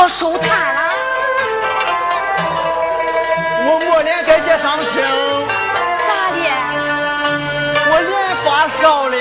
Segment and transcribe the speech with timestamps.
[0.00, 0.80] 到收摊了？
[3.66, 4.96] 我没脸在街上听，
[6.08, 6.40] 咋的？
[7.84, 8.10] 我脸
[8.40, 9.16] 发烧了。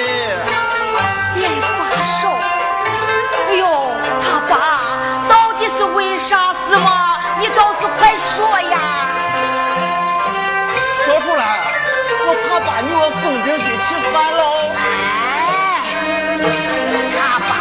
[1.36, 1.68] 脸发
[2.16, 2.32] 烧？
[3.50, 3.68] 哎呦，
[4.24, 4.56] 他爸，
[5.28, 7.20] 到底是为啥事嘛？
[7.42, 8.80] 你倒是快说呀！
[11.04, 11.44] 说出来，
[12.26, 14.42] 我怕把你我送进去气散喽。
[14.80, 16.40] 哎，
[17.20, 17.52] 他爸。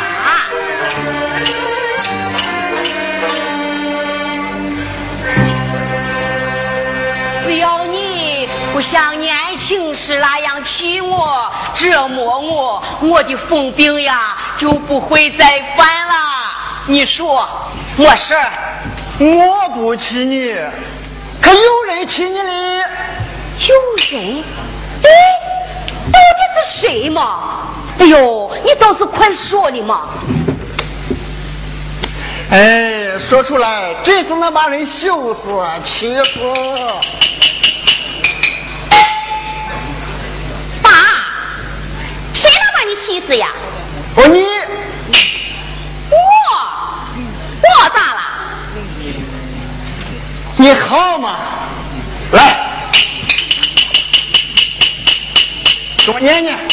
[8.79, 16.15] 不像年轻时那样气我、折磨我，我的疯病呀就不会再犯了。
[16.87, 17.49] 你说，
[17.97, 18.37] 我是？
[19.19, 20.55] 我不气你，
[21.43, 22.45] 可有人气你的。
[22.45, 23.75] 有
[24.13, 24.45] 人？
[25.03, 25.11] 哎，
[26.13, 27.67] 到底是谁嘛？
[27.99, 30.03] 哎呦，你倒是快说的嘛！
[32.53, 35.53] 哎，说出来真是能把人羞死、
[35.83, 36.41] 气死。
[40.81, 40.91] 爸，
[42.33, 42.49] 谁
[43.09, 43.49] 能把你气死呀？
[44.17, 44.45] 哦，你
[46.11, 46.17] 我，
[47.63, 48.21] 我咋了？
[50.57, 51.39] 你好嘛？
[52.33, 52.41] 来，
[56.05, 56.59] 给我念念。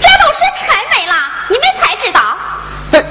[0.00, 1.14] 这都是陈文了，
[1.48, 2.36] 你们才知道。
[2.92, 3.02] 哎，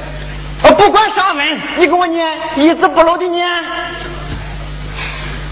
[0.63, 3.47] 我不管啥文，你给我念，一字不漏的念。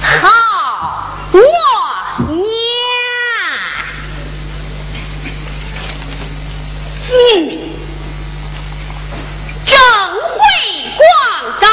[0.02, 0.28] 好，
[1.32, 1.40] 我
[2.28, 2.44] 娘。
[7.12, 7.14] 嗯，
[9.66, 9.74] 正
[10.24, 10.38] 会
[10.98, 11.08] 广
[11.60, 11.68] 告。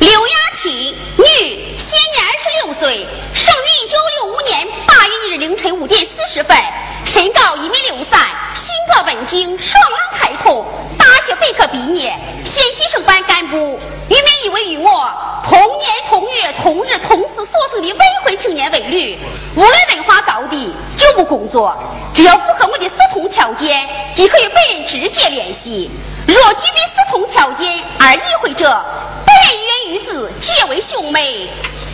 [0.00, 6.56] 刘雅琪，女，现年二十六岁，生于一九六五年八月一日凌晨五点四十分，
[7.04, 8.20] 身高一米六三，
[8.54, 10.64] 性格文静，爽朗开通，
[10.96, 13.78] 大学本科毕业，县计生班干部。
[14.08, 15.12] 与民以为与我
[15.44, 19.18] 同年同月同日同时所生的未婚青年为侣，
[19.54, 21.76] 无论文化高低，就不工作，
[22.14, 25.90] 只要符合我的四通条件，即可与本人直接联系。
[26.28, 28.84] 若具备四通巧奸而意会者，
[29.24, 31.48] 本人愿与子结为兄妹。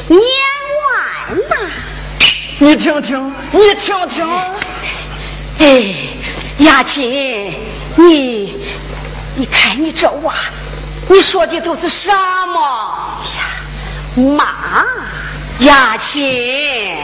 [0.08, 0.20] 念
[0.90, 1.70] 完呐。
[2.58, 4.28] 你听听，你听听。
[5.60, 5.94] 哎，
[6.58, 7.56] 雅琴，
[7.94, 8.56] 你，
[9.36, 10.34] 你看你这娃，
[11.08, 13.20] 你说的都是啥嘛？
[13.36, 14.84] 呀，妈，
[15.60, 16.98] 雅琴。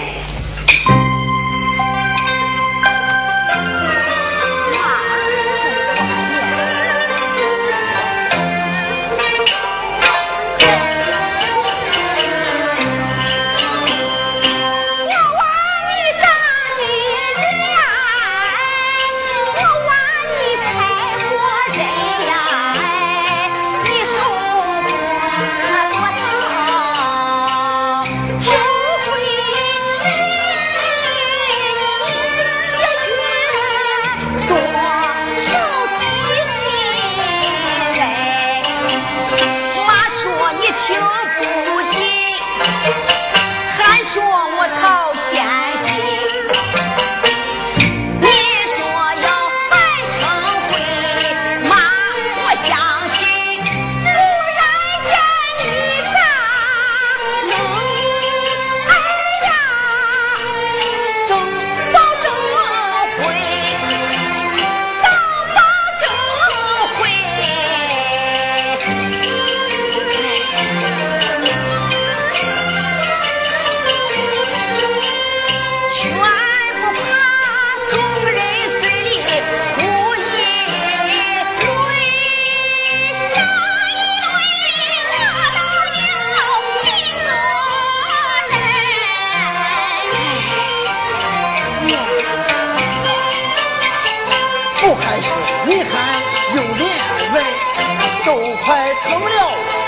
[98.31, 99.29] 都快成了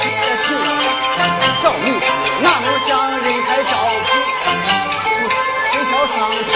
[0.03, 0.11] 铁
[0.43, 0.47] 心。
[1.63, 1.87] 赵女
[2.41, 3.71] 哪能将人太着
[4.09, 4.11] 急？
[5.71, 6.19] 不需要伤
[6.51, 6.53] 心，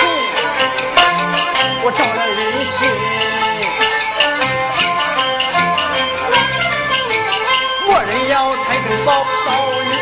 [1.84, 2.74] 我招了人心。
[7.88, 9.08] 我人要才登宝
[9.44, 9.46] 少
[9.86, 9.94] 女，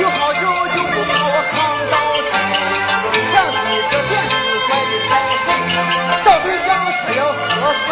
[0.00, 0.38] 有好酒
[0.70, 1.58] 就不怕我扛
[1.90, 1.94] 刀
[2.30, 2.32] 山。
[3.32, 3.58] 想起
[3.90, 5.10] 这电视台的台
[5.46, 5.48] 风，
[6.24, 7.34] 到底想是要喝
[7.74, 7.82] 死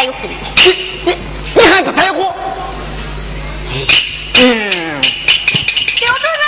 [0.00, 0.26] 在乎。
[0.26, 0.32] 你
[1.04, 1.14] 你
[1.54, 2.34] 你还不在乎？
[3.68, 5.02] 嗯，
[6.00, 6.42] 刘主任，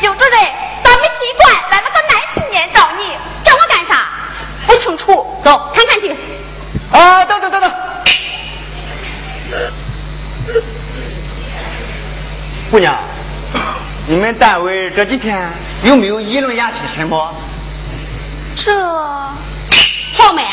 [0.00, 0.32] 刘主任，
[0.82, 3.02] 咱们机关来了个男青年找你，
[3.44, 4.08] 找我干啥？
[4.66, 5.38] 不清楚。
[5.44, 6.16] 走，看看去。
[6.92, 7.70] 啊，等等等等，
[12.70, 12.98] 姑娘，
[14.06, 15.46] 你们单位这几天
[15.82, 17.34] 有没有议论雅亲什么？
[18.70, 18.76] 这
[20.12, 20.48] 小妹，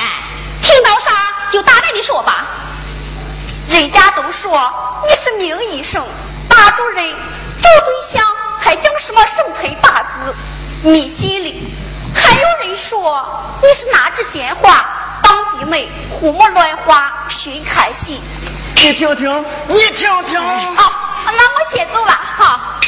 [0.63, 1.12] 听到啥
[1.51, 2.47] 就大胆的说吧。
[3.69, 4.74] 人家都说
[5.07, 6.03] 你是名医生，
[6.50, 7.12] 大主任
[7.62, 8.25] 找对象
[8.57, 10.33] 还讲什么生辰八字、
[10.81, 11.71] 迷信里，
[12.15, 13.24] 还有人说
[13.62, 14.83] 你是拿着鲜花
[15.21, 18.19] 当闭门，胡摸乱花寻开心。
[18.77, 20.39] 你听听，你听听。
[20.41, 20.91] 啊，
[21.25, 22.19] 那我先走了。
[22.36, 22.88] 好，哎，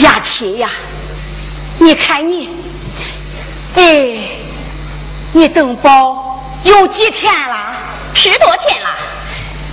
[0.00, 0.70] 雅琴呀，
[1.78, 2.48] 你看你，
[3.74, 4.28] 哎，
[5.32, 7.74] 你登报有几天了？
[8.14, 8.88] 十多天了。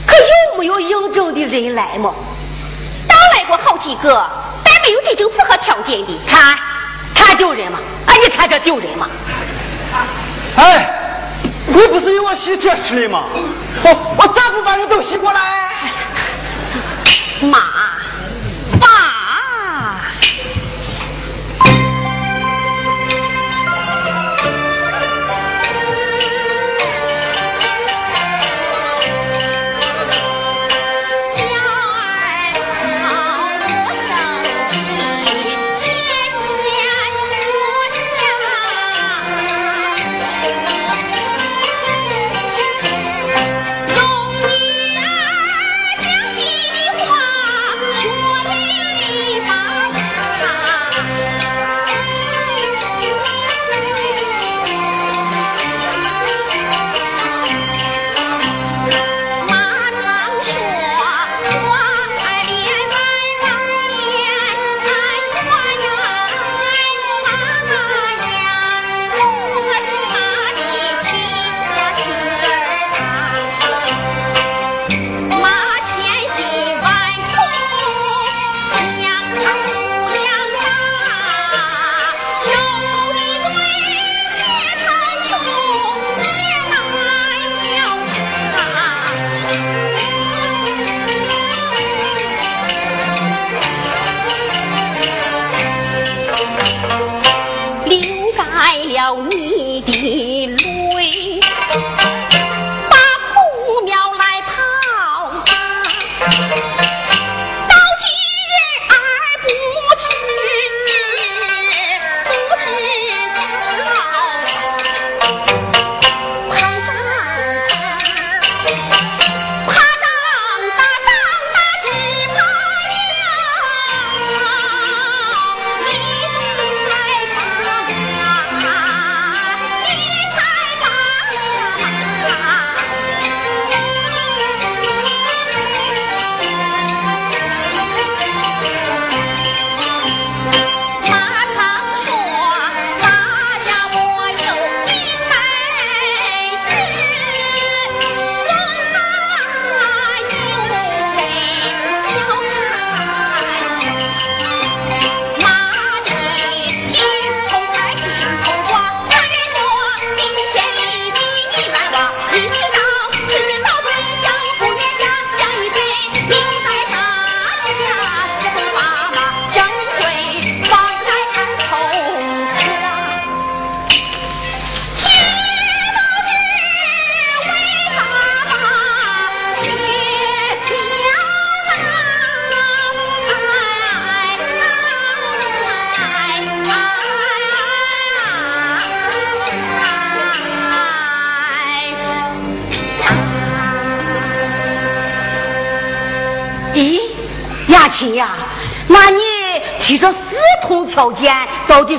[0.05, 2.13] 可有没有应征的人来嘛？
[3.07, 4.29] 刚来过好几个，
[4.63, 6.19] 但没有真正符合条件的。
[6.27, 6.57] 看，
[7.15, 7.79] 看丢人吗？
[8.07, 9.09] 哎，你看这丢人吗？
[10.57, 10.89] 哎，
[11.67, 13.25] 你不是有我洗铁石的吗？
[13.83, 15.39] 我我咋不把人都洗过来？
[17.41, 17.59] 妈，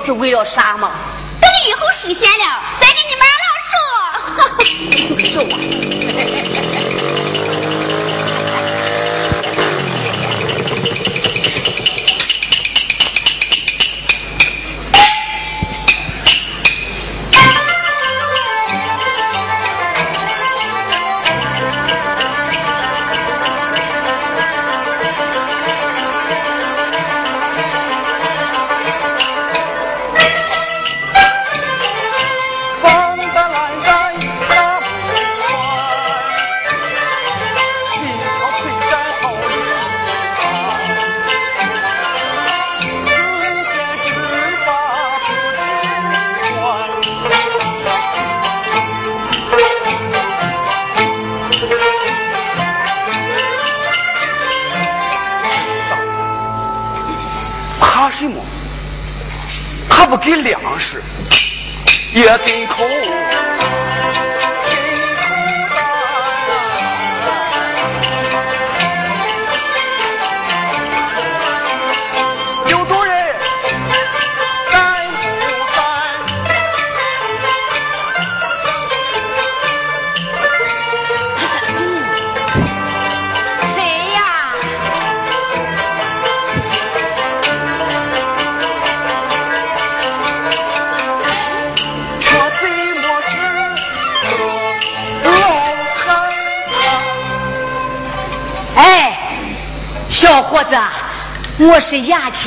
[0.05, 0.93] 是为了啥嘛？
[1.41, 3.49] 等以后实现了，再给你妈老
[5.95, 6.05] 说。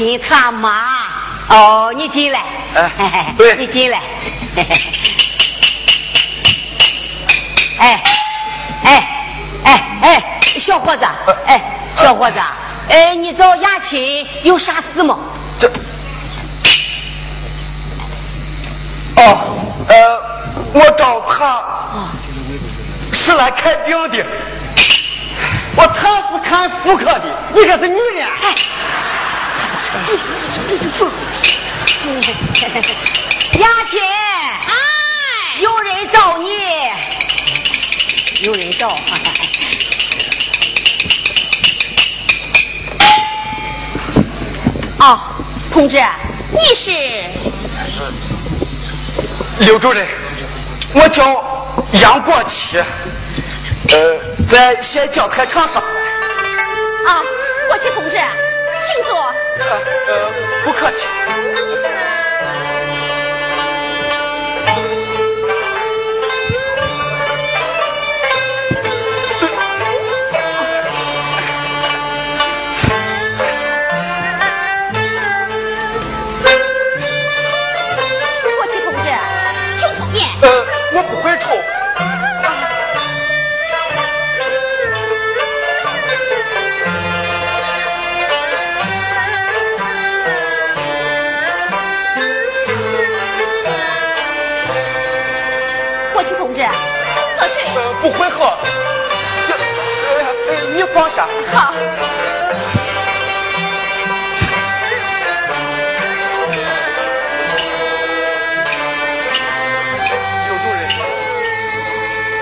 [0.01, 0.88] 是雅琴他妈。
[1.50, 2.43] 哦，你进来。
[2.75, 4.01] 哎，对，你进来。
[7.77, 8.03] 哎，
[8.84, 9.08] 哎，
[9.63, 10.24] 哎，哎，
[10.60, 11.05] 小伙子，
[11.46, 11.62] 哎，
[11.98, 12.39] 小伙子，
[12.89, 15.20] 哎，你找雅琴有啥事吗？
[15.60, 15.67] 这，
[19.15, 19.38] 哦，
[19.88, 19.96] 呃，
[20.74, 21.62] 我找他
[23.12, 24.25] 是来看病的。
[25.74, 27.24] 我他是看妇科的，
[27.55, 27.98] 你可是女
[30.81, 30.89] 的。
[33.59, 34.73] 雅琴，哎，
[35.59, 36.47] 有人找你，
[38.43, 38.88] 有人找。
[45.00, 45.19] 哦，
[45.71, 46.01] 同志，
[46.51, 46.91] 你是？
[49.59, 50.07] 刘主任，
[50.93, 51.43] 我叫
[52.01, 52.77] 杨国奇。
[53.89, 55.81] 呃，在县教台场上。
[55.81, 57.21] 啊，
[57.67, 59.33] 国旗同志，请坐。
[59.59, 59.63] 呃，
[60.63, 61.50] 不客气。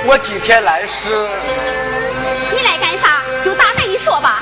[0.09, 1.29] 我今天来是。
[2.51, 3.21] 你来干啥？
[3.45, 4.41] 就大胆的说吧。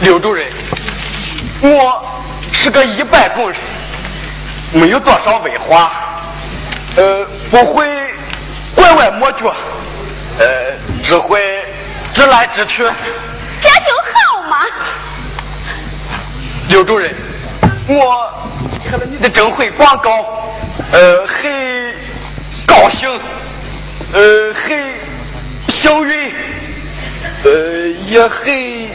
[0.00, 0.50] 刘主任，
[1.60, 2.02] 我
[2.52, 3.56] 是个一般工人，
[4.72, 5.92] 没有多少文化，
[6.96, 7.86] 呃，不会。
[8.74, 9.54] 拐弯抹角，
[10.40, 10.46] 呃，
[11.00, 11.64] 只会
[12.12, 12.82] 直来直去，
[13.60, 14.66] 这就好嘛。
[16.68, 17.14] 刘主任，
[17.86, 18.28] 我
[18.90, 20.10] 看了你的征婚广告，
[20.90, 21.48] 呃，很
[24.16, 24.74] 呃，很
[25.68, 26.32] 幸运，
[27.44, 28.88] 呃，也很也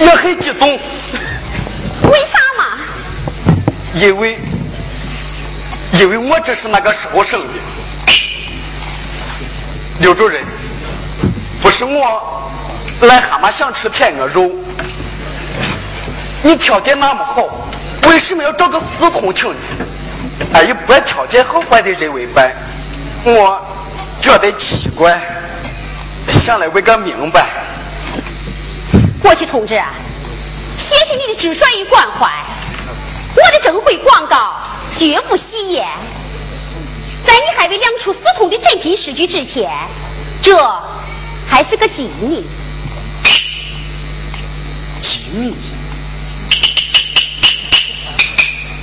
[0.00, 0.68] 也很激动。
[2.10, 2.78] 为啥嘛？
[3.94, 4.36] 因为，
[5.94, 7.46] 因为我这是那个时候生的。
[10.00, 10.44] 刘主任，
[11.62, 12.52] 不是我
[13.00, 14.50] 癞蛤蟆想吃天鹅肉。
[16.42, 17.66] 你条件那么好，
[18.08, 19.56] 为什么要找个四通情呢？
[20.52, 22.52] 哎，以不按条件好坏的人为伴，
[23.24, 23.58] 我
[24.20, 25.20] 觉得奇怪，
[26.28, 27.46] 想来问个明白。
[29.20, 29.80] 过去同志，
[30.78, 32.28] 谢谢你的直率与关怀。
[33.34, 34.60] 我的征婚广告
[34.94, 35.86] 绝不戏言。
[37.24, 39.70] 在你还未亮出私通的真品诗句之前，
[40.42, 40.56] 这
[41.48, 42.44] 还是个机密。
[44.98, 45.56] 机密。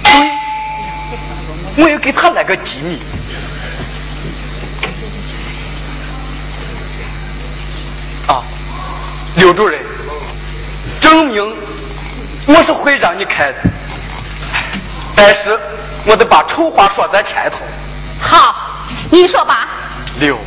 [0.03, 2.99] 对，我要给他来个机密。
[9.39, 9.79] 刘主任，
[10.99, 11.55] 证明
[12.45, 13.57] 我是会让你开的，
[15.15, 15.57] 但是
[16.05, 17.59] 我得把丑话说在前头。
[18.21, 19.69] 好，你说吧。
[20.19, 20.37] 刘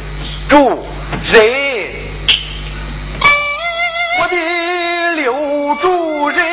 [0.47, 0.87] 主
[1.25, 1.43] 任，
[4.21, 6.52] 我的刘主任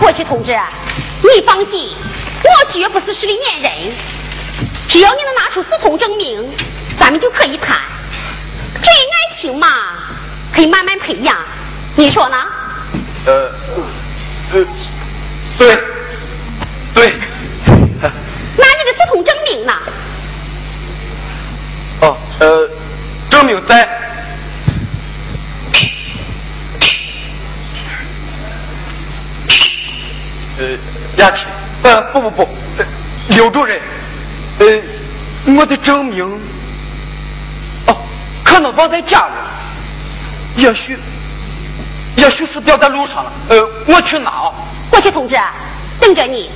[0.00, 0.56] 过去同志，
[1.22, 1.88] 你放心，
[2.44, 3.72] 我绝不是势利眼人。
[4.88, 6.48] 只要你能拿出死通证明，
[6.96, 7.78] 咱们就可以谈。
[8.80, 9.68] 至于爱情嘛，
[10.54, 11.36] 可以慢慢培养。
[11.96, 12.36] 你说呢？
[13.26, 13.50] 呃，
[14.52, 14.66] 呃，
[15.58, 15.76] 对，
[16.94, 17.14] 对。
[18.56, 19.72] 那你的死通证明呢？
[22.00, 22.68] 哦，呃，
[23.30, 23.88] 证明在。
[30.58, 30.68] 呃，
[31.16, 31.46] 雅琪，
[31.82, 32.48] 呃，不不不，
[33.28, 33.80] 刘主任，
[34.58, 34.66] 呃，
[35.56, 36.24] 我的证明，
[37.86, 37.94] 哦，
[38.42, 39.50] 可能忘在家里了，
[40.56, 40.98] 也许，
[42.16, 44.50] 也许是掉在路上了，呃，我去拿。
[44.88, 45.38] 过去同志，
[46.00, 46.50] 等着你。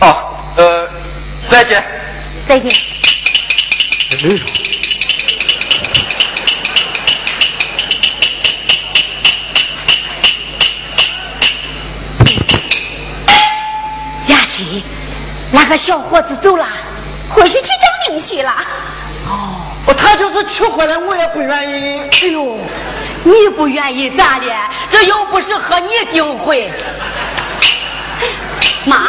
[0.00, 0.88] 哦，呃，
[1.50, 1.84] 再见。
[2.48, 2.72] 再见。
[4.10, 4.38] 哎呦。
[15.50, 16.66] 那个小伙子走了，
[17.28, 17.68] 回去去
[18.12, 18.52] 证明去了。
[19.28, 22.00] 哦，他就是娶回来，我也不愿意。
[22.00, 22.58] 哎呦，
[23.24, 24.46] 你不愿意咋的？
[24.90, 26.58] 这又不是和你订婚。
[28.84, 29.08] 妈，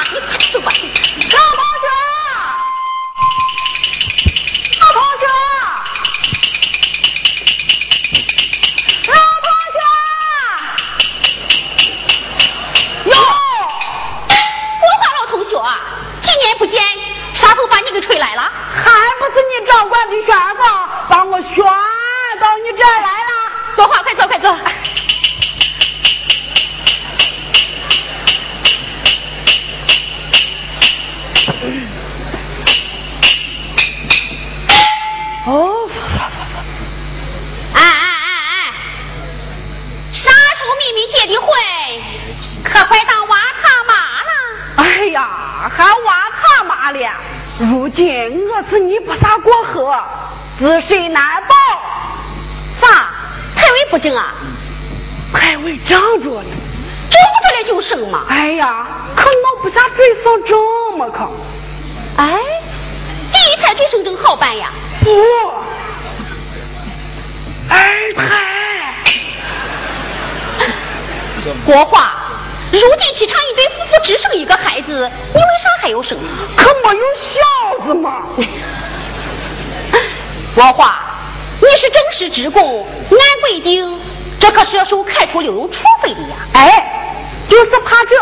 [82.13, 83.99] 你是职工，按规定，
[84.39, 86.35] 这可是要受开除留用处分的呀！
[86.53, 87.09] 哎，
[87.49, 88.15] 就是怕这，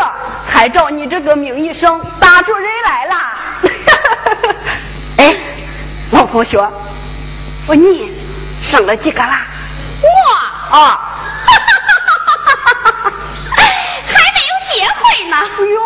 [0.50, 3.14] 才找你这个名医生大主任来了。
[5.20, 5.36] 哎，
[6.10, 6.58] 老同学，
[7.66, 8.10] 我你
[8.62, 9.46] 生了几个啦？
[10.00, 10.08] 我
[10.74, 10.98] 啊，
[13.54, 15.36] 还没有结婚呢。
[15.36, 15.80] 哎呦，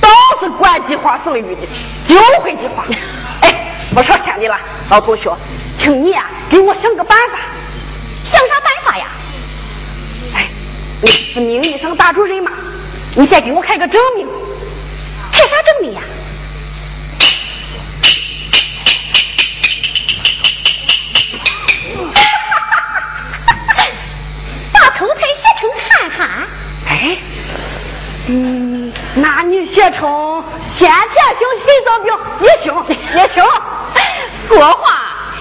[0.00, 0.08] 都
[0.42, 1.62] 是管计划生育的，
[2.08, 2.84] 就会计划。
[3.46, 4.58] 哎，不说钱你了，
[4.90, 5.34] 老同学，
[5.76, 7.38] 请你呀、给我想个办法。
[8.24, 9.06] 想啥办法呀？
[10.34, 10.48] 哎，
[11.02, 12.50] 你是名医生大主任嘛？
[13.14, 14.26] 你先给我开个证明。
[15.30, 16.00] 开啥证明呀？
[24.72, 26.26] 把头抬写成看看。
[26.88, 27.18] 哎，
[28.28, 30.42] 嗯，那你写成
[30.74, 32.74] 先天性心脏病也行，
[33.14, 33.44] 也行。
[34.48, 34.90] 国华，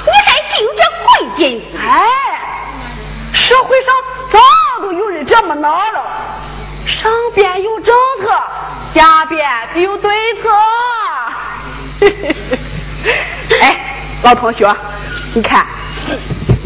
[0.06, 1.78] 你还真有这贵点子。
[1.78, 2.04] 哎，
[3.34, 3.94] 社会上
[4.32, 4.38] 早
[4.82, 6.06] 都有人这么闹了，
[6.86, 8.30] 上边有政策，
[8.94, 10.50] 下边得有对策。
[13.62, 13.80] 哎，
[14.24, 14.76] 老同学，
[15.34, 15.66] 你看，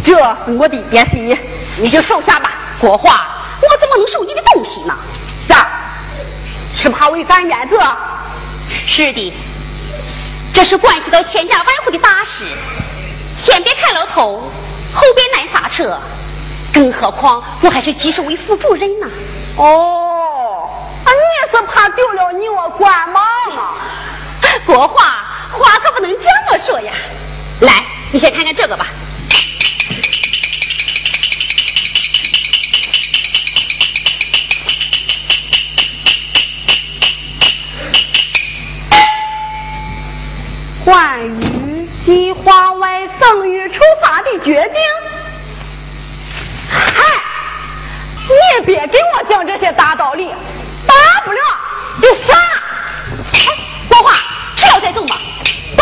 [0.04, 1.38] 这是我的点心，
[1.77, 2.51] 你就收下吧。
[2.80, 3.27] 国华，
[3.62, 4.97] 我怎么能收你的东西呢？
[5.47, 5.67] 咋？
[6.75, 7.80] 是怕违反原则？
[8.88, 9.32] 是的，
[10.53, 12.45] 这是关系到千家万户的大事，
[13.35, 14.43] 前边开了头，
[14.93, 15.99] 后边难刹车，
[16.73, 19.07] 更何况我还是计生委副主任呢。
[19.57, 20.69] 哦，
[21.03, 23.21] 啊，你是怕丢了你我官吗？
[24.65, 26.93] 国华，话可不能这么说呀。
[27.61, 28.87] 来，你先看看这个吧。
[40.91, 44.82] 关于计划外生育处罚的决定，
[46.69, 47.01] 嗨，
[48.27, 50.34] 你也别给我讲这些大道理，
[50.86, 51.39] 大不了
[52.01, 52.62] 就算了。
[53.32, 53.39] 哎，
[53.88, 54.17] 国华，
[54.58, 55.15] 这要再走吗？
[55.77, 55.82] 不，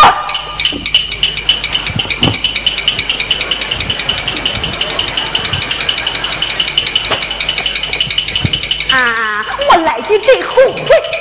[8.95, 11.18] 啊，我来的真后悔。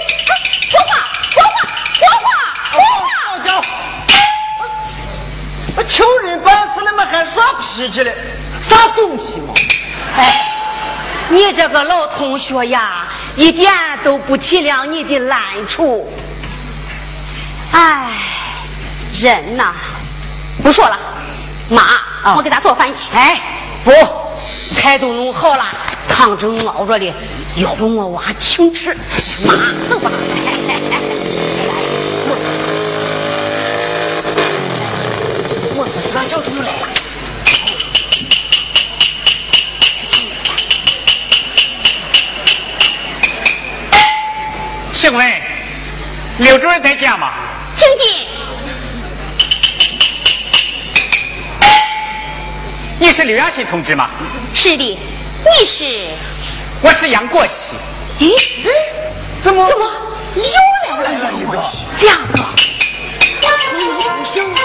[5.98, 8.14] 我求人办事了嘛，还耍脾气嘞？
[8.60, 9.52] 啥东西嘛？
[10.16, 10.46] 哎，
[11.28, 13.72] 你这个老同学呀，一点
[14.04, 16.08] 都不体谅你的难处。
[17.72, 18.12] 哎，
[19.20, 19.74] 人呐，
[20.62, 20.96] 不说了，
[21.68, 21.82] 妈，
[22.36, 23.12] 我给咱做饭去。
[23.12, 23.40] 哎，
[23.84, 23.90] 不，
[24.76, 25.64] 菜都弄好了，
[26.08, 27.12] 汤正熬着哩，
[27.56, 28.96] 一会儿我娃请吃。
[29.44, 29.54] 妈，
[29.90, 30.08] 走吧。
[30.12, 30.67] 我
[45.08, 45.26] 请问
[46.36, 47.32] 刘主任在家吗？
[47.74, 48.28] 请进。
[52.98, 54.10] 你是刘亚新同志吗？
[54.54, 56.08] 是的，你是？
[56.82, 57.74] 我是杨国旗。
[58.20, 58.34] 咦，
[58.66, 58.70] 哎，
[59.40, 59.90] 怎么怎么
[60.34, 61.52] 又来了一个？
[62.02, 62.44] 两个？
[64.18, 64.60] 不行，回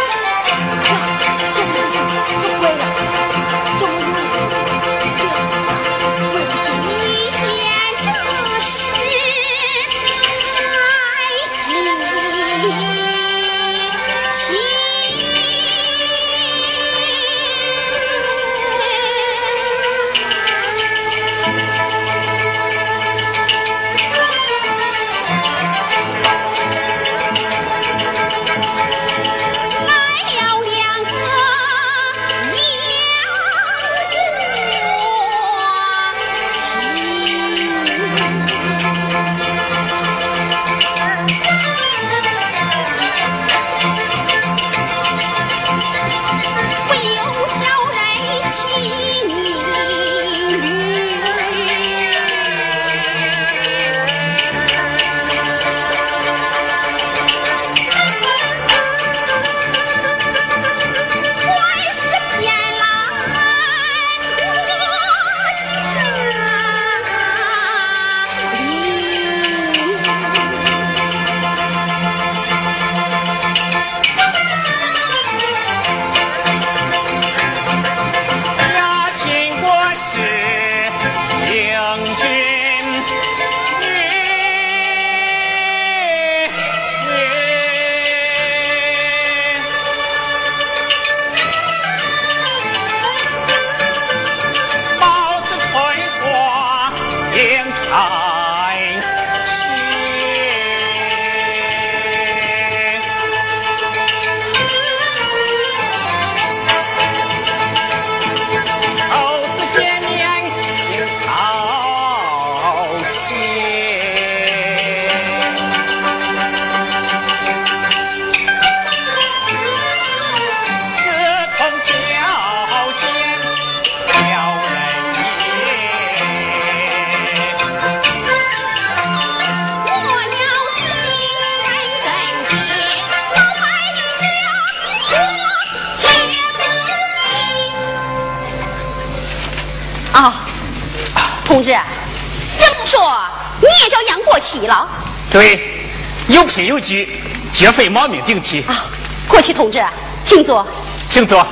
[144.44, 144.88] 叫杨国旗了？
[145.32, 145.86] 对，
[146.28, 147.22] 有凭有据，
[147.54, 148.62] 绝非冒名顶替。
[148.64, 148.86] 啊，
[149.28, 149.82] 过去同志，
[150.26, 150.68] 请坐。
[151.08, 151.46] 请坐。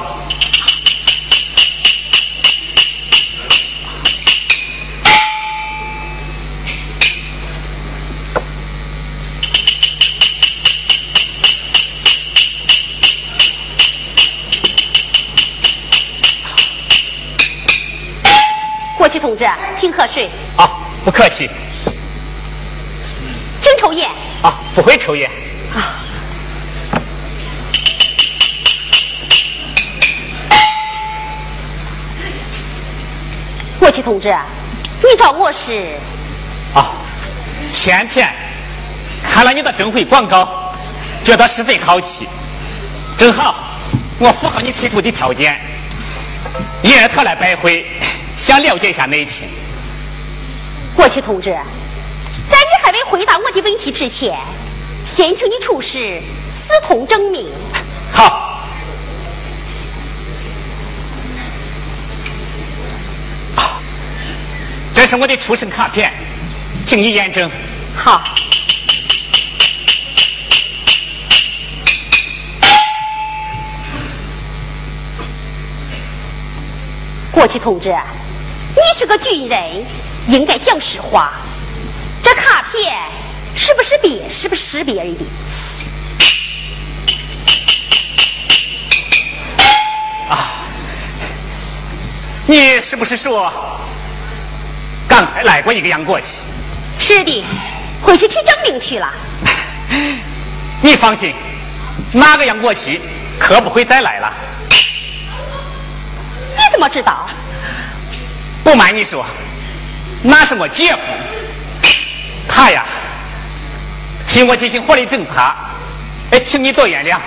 [18.98, 20.30] 国旗同志，请喝水。
[20.58, 20.70] 啊，
[21.04, 21.50] 不客气。
[23.60, 24.10] 请抽烟。
[24.44, 25.30] 啊，不会抽烟。
[33.80, 34.34] 国旗同志，
[35.02, 35.88] 你找我是？
[36.74, 36.94] 啊，
[37.70, 38.34] 前天
[39.24, 40.74] 看了你的征婚广告，
[41.26, 42.28] 觉得十分好奇，
[43.18, 43.56] 正好
[44.20, 45.60] 我符合你提出的条件，
[46.82, 47.86] 因而特来拜会，
[48.38, 49.50] 想了解一下内情。
[50.96, 51.50] 国旗同志，
[52.48, 54.40] 在你还没回答我的问题之前，
[55.04, 56.22] 先请你出示
[56.54, 57.48] 司通证明。
[58.12, 58.64] 好。
[63.56, 63.82] 啊
[64.94, 66.14] 这是我的出生卡片，
[66.84, 67.50] 请你验证。
[67.96, 68.22] 好。
[77.32, 77.90] 国旗同志，
[78.76, 79.84] 你是个军人，
[80.28, 81.34] 应该讲实话。
[82.22, 82.94] 这卡片
[83.64, 85.24] 是不是别是不是别人的？
[92.48, 93.54] 你是不是说
[95.08, 96.42] 刚才来过一个杨国旗？
[96.98, 97.46] 是的，
[98.02, 99.14] 回去取证明去了。
[100.82, 101.32] 你放心，
[102.12, 103.00] 那个杨国旗
[103.40, 104.34] 可不会再来了。
[104.72, 107.30] 你怎么知道？
[108.64, 109.24] 不瞒你说，
[110.24, 111.00] 那是我姐夫，
[112.50, 112.84] 他呀
[114.32, 115.58] 替我进行火力侦查，
[116.32, 117.20] 哎，请你多原谅。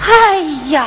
[0.00, 0.36] 哎
[0.70, 0.86] 呀，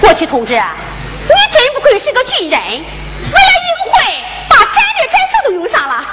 [0.00, 2.84] 国旗同志，你真不愧是个军人，为了
[3.26, 6.04] 应会把战略战术都用上了。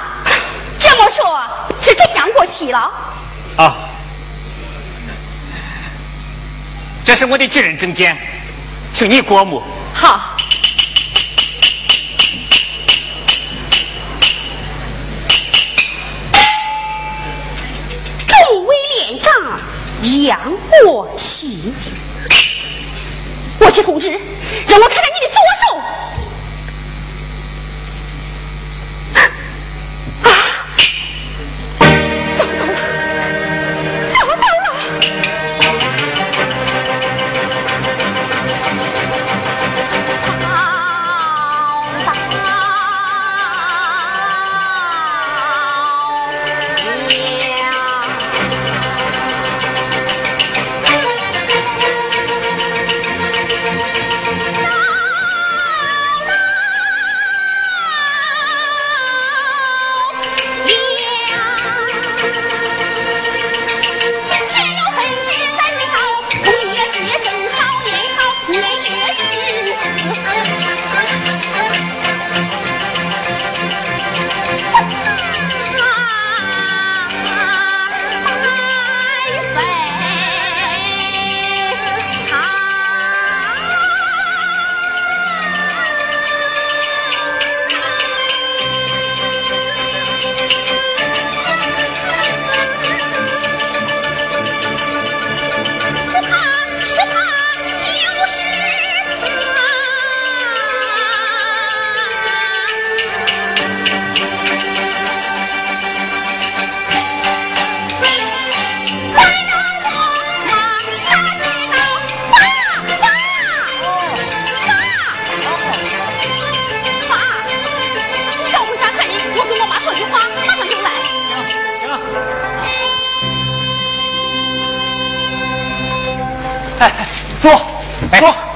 [0.79, 1.47] 这么说，
[1.79, 2.91] 是真杨国旗了？
[3.58, 3.75] 啊，
[7.06, 8.17] 这是我的军人证件，
[8.91, 9.62] 请你过目。
[9.93, 10.32] 好。
[18.54, 19.60] 众位连长
[20.28, 20.39] 杨
[20.86, 21.74] 国旗，
[23.58, 25.82] 国旗同志，让我看看你的左手。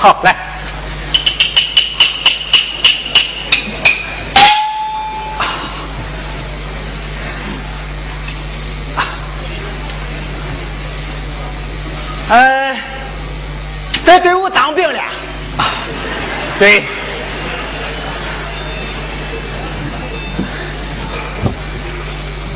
[0.07, 0.33] 好，来。
[12.29, 12.77] 呃，
[14.05, 15.03] 在队伍当兵了，
[16.57, 16.85] 对，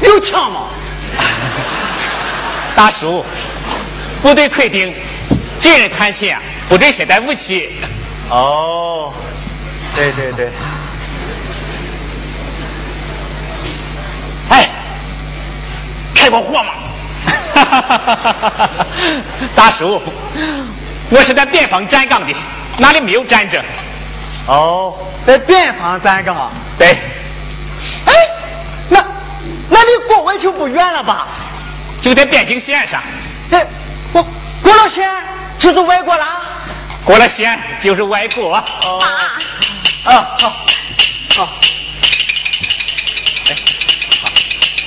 [0.01, 0.67] 有枪吗？
[2.77, 3.25] 大叔，
[4.21, 4.93] 部队规定，
[5.59, 6.41] 军人探亲啊，
[6.71, 7.75] 我这携担不起。
[8.29, 9.11] 哦，
[9.93, 10.49] 对对对。
[14.49, 14.69] 哎，
[16.15, 16.71] 开过货吗？
[19.53, 20.01] 大叔，
[21.09, 22.33] 我是在边防站岗的，
[22.77, 23.61] 哪里没有站着？
[24.47, 24.95] 哦，
[25.27, 26.51] 在边防站岗啊？
[26.79, 26.97] 对。
[28.05, 28.13] 哎，
[28.87, 29.03] 那
[29.69, 31.27] 那离国外就不远了吧？
[31.99, 33.03] 就在边境线上。
[33.51, 33.67] 哎，
[34.13, 34.25] 我
[34.63, 35.05] 过了线
[35.59, 36.25] 就是外国了。
[37.03, 38.55] 过了线就是外国。
[38.57, 38.99] 哦。
[40.03, 40.49] 啊，好，
[41.35, 41.59] 好。
[43.49, 43.55] 哎，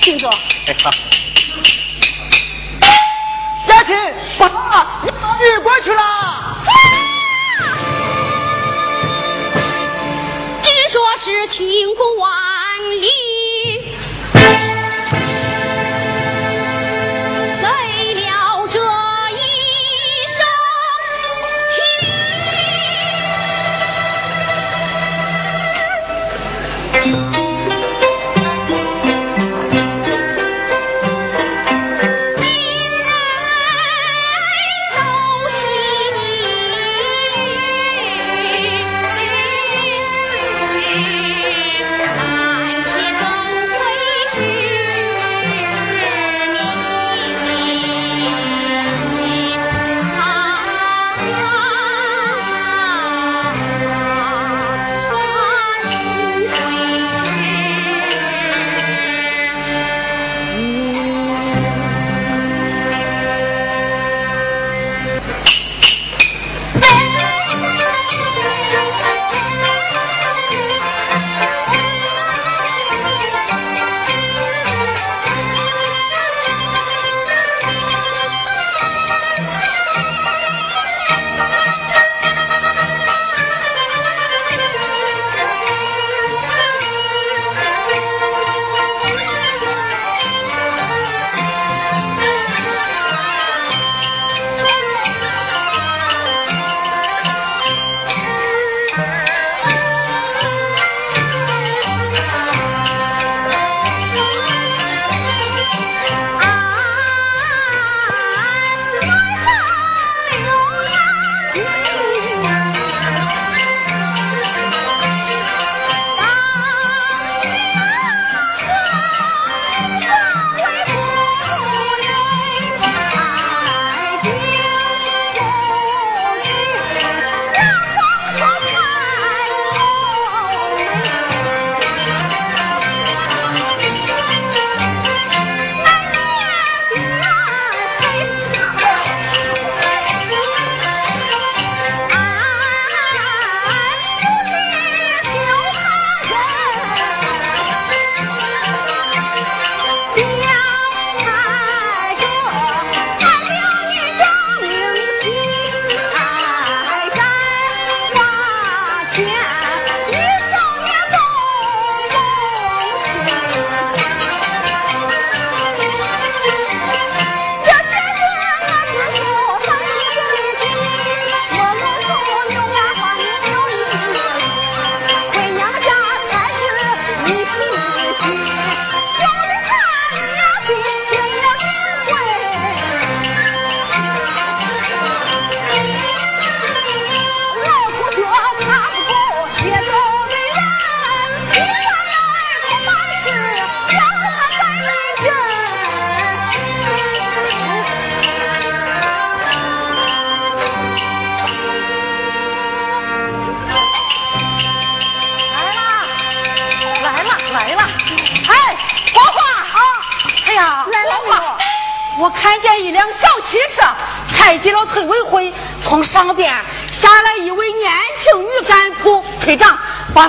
[0.03, 0.31] 请坐。
[0.67, 0.91] 哎，好。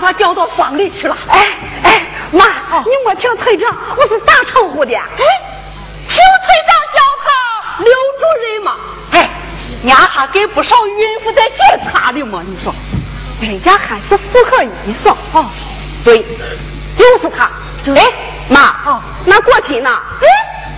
[0.05, 1.17] 把她叫到房里去了。
[1.29, 1.47] 哎
[1.81, 2.45] 哎，妈，
[2.83, 4.93] 你莫听村长，我是咋称呼的？
[4.93, 5.25] 哎，
[6.07, 8.75] 听村长叫他刘主任嘛。
[9.13, 9.27] 哎，
[9.85, 12.71] 伢还给不少孕妇在检查的嘛，你说，
[13.41, 15.11] 人家还是妇科医生。
[15.33, 15.43] 哦，
[16.03, 16.23] 对，
[16.95, 17.49] 就是他。
[17.95, 18.13] 哎，
[18.47, 19.89] 妈，哦，那过去呢？
[20.21, 20.27] 哎。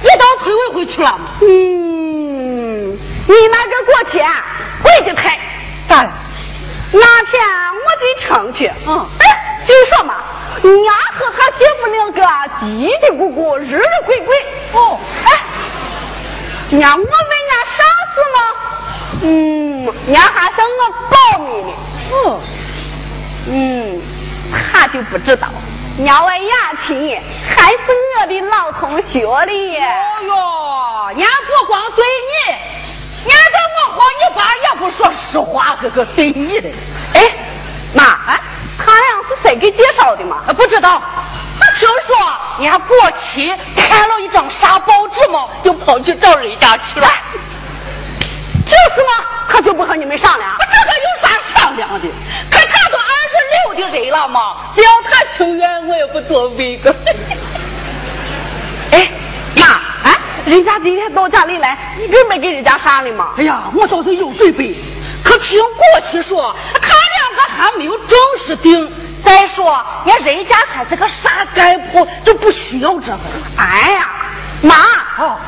[0.04, 4.30] 也到村委会去了嗯，你那个过钱
[4.84, 5.40] 贵的太，
[5.90, 6.12] 咋了？
[6.92, 7.42] 那天
[7.74, 10.14] 我进城去，嗯，哎，就说嘛，
[10.62, 12.22] 伢和他姐夫两个
[12.62, 14.38] 嘀嘀咕咕，日日鬼鬼。
[14.74, 15.42] 哦，哎，
[16.78, 18.40] 伢我问伢啥事呢？
[19.24, 21.74] 嗯，伢还向我保密呢。
[22.12, 22.40] 哦，
[23.48, 24.00] 嗯，
[24.72, 25.48] 他就不知道。
[26.00, 27.20] 两位牙亲，
[27.50, 27.80] 还是
[28.22, 29.78] 我的老同学哩。
[29.80, 29.82] 哦
[30.28, 30.36] 哟，
[31.18, 32.06] 俺不光对
[32.46, 32.52] 你，
[33.32, 36.70] 俺跟我和你爸也不说实话，哥哥对你的。
[37.16, 37.32] 哎，
[37.96, 38.40] 妈，哎，
[38.78, 40.44] 他俩是谁给介绍的嘛？
[40.56, 41.02] 不知道，
[41.58, 42.16] 只听说
[42.60, 47.08] 俺过期看了一张啥报纸嘛，就跑去找人家去了。
[48.66, 50.58] 就是嘛，他就不和你们商量。
[50.60, 52.08] 这个有啥商量的？
[52.52, 56.94] 可他都二十六的人了嘛，只要他情愿，我也不多问个。
[58.92, 59.10] 哎，
[59.56, 59.64] 妈，
[60.04, 63.30] 哎，人家今天到家里来，你准备给人家啥的嘛？
[63.38, 64.76] 哎呀，我倒是有准备，
[65.24, 68.92] 可听过去说，他两个还没有正式定。
[69.24, 73.20] 再说，俺人家还是个啥干部，就不需要这个。
[73.58, 74.12] 哎呀，
[74.62, 74.76] 妈，
[75.18, 75.40] 哦。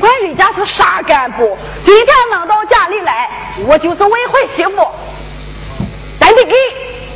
[0.00, 3.30] 管人家是啥干部，今天能到家里来，
[3.66, 4.88] 我就是未婚媳妇，
[6.18, 6.54] 咱得给，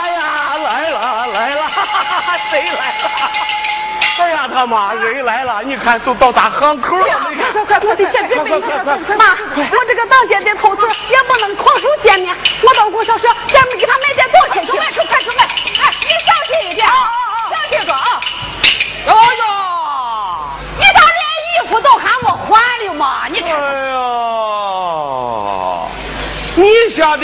[0.00, 0.20] 哎呀，
[0.64, 1.62] 来了来了，
[2.50, 3.10] 谁来了？
[4.20, 5.62] 哎呀，他妈人来了！
[5.62, 13.28] 你看都到咱巷口了，你看，快快快，得见准备妈，我这个当街的头子也不能空手见面，我到供销社，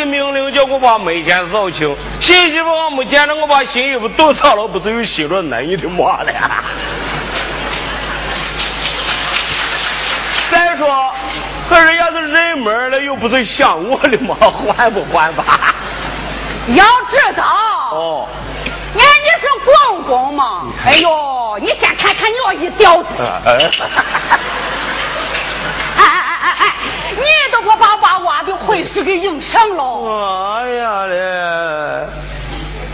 [0.05, 6.33] 的命令叫我把门前扫清，新媳妇我没见着，我把新衣服都扫了，不是有新了那你的妈了！
[10.51, 11.11] 再说，
[11.69, 14.37] 可人家是认门了，又不是想我的嘛，
[14.77, 15.75] 还不还吧？
[16.69, 17.43] 要知道
[17.93, 18.29] 哦。
[18.97, 20.63] 俺你是公公嘛？
[20.87, 23.23] 哎呦，你先看看你那一吊子！
[23.47, 24.39] 哎哎
[28.95, 30.55] 娃的婚事给影响了！
[30.57, 31.17] 哎呀嘞！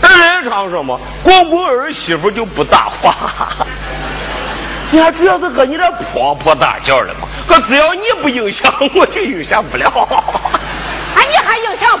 [0.01, 3.15] 人常说嘛，光顾儿媳妇就不搭话。
[4.89, 7.27] 你还主要是和你这婆婆打架的嘛？
[7.47, 9.91] 可只要你不影响，我就影响不了。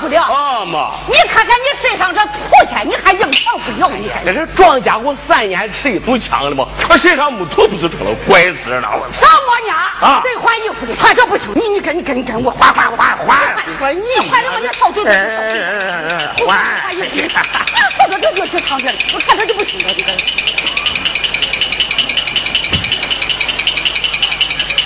[0.01, 0.93] 不了啊妈！
[1.07, 2.31] 你看看你身上这土
[2.67, 4.09] 钱，你还影响不了你？
[4.25, 8.89] 那这庄家我三年吃一堵枪的嘛，我身上没土不是成了怪事了？
[8.99, 9.75] 我什么呢？
[10.01, 10.21] 啊！
[10.23, 11.53] 得换衣服的，穿这不行。
[11.55, 13.37] 你你跟你跟你跟我换换换换！
[13.79, 15.13] 换你换的我你少嘴嘴。
[16.47, 17.07] 换换衣服。
[17.13, 20.11] 你说着这就去长街了，我看这就不行了，这个。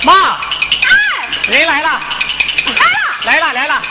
[0.04, 0.38] 妈！
[0.84, 1.90] 哎，人来了。
[3.24, 3.40] 来了。
[3.40, 3.82] 来了来了。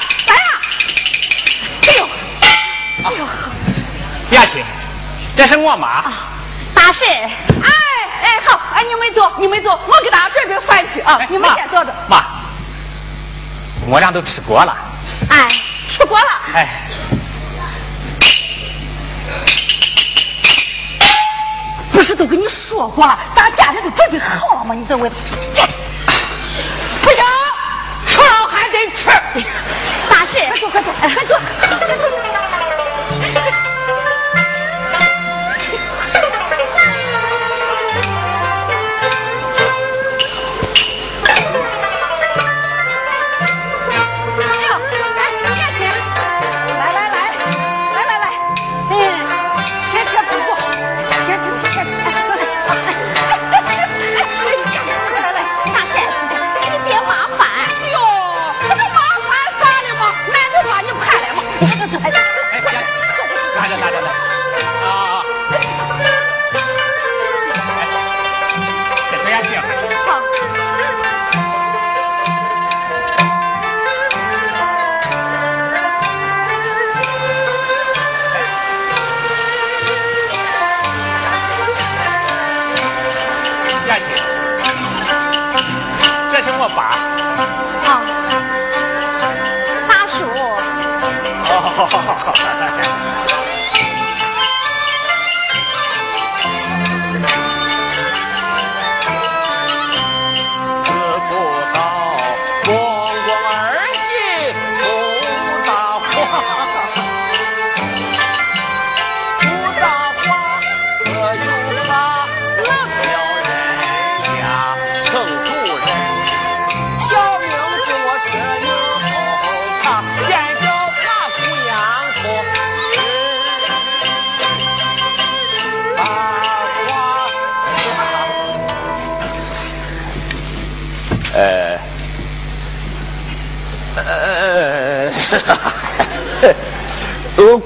[3.05, 3.26] 哎呦，哎呦，
[4.30, 4.64] 亚琴，
[5.36, 6.05] 这是我妈。
[6.74, 7.70] 大婶，哎
[8.22, 11.94] 哎好，哎你们坐，你们坐，我给大家准备饭去啊，你们先坐着。
[12.09, 12.24] 妈，
[13.86, 14.76] 我俩都吃过了。
[15.28, 15.48] 哎，
[15.88, 16.26] 吃过了。
[16.55, 16.68] 哎，
[21.92, 24.74] 不是都跟你说过了，咱家里都准备好了吗？
[24.74, 25.14] 你在外头，
[27.02, 27.22] 不行，
[28.07, 29.09] 吃了还得吃。
[30.09, 31.38] 大婶，快坐，快坐，快坐，
[31.78, 32.09] 快坐。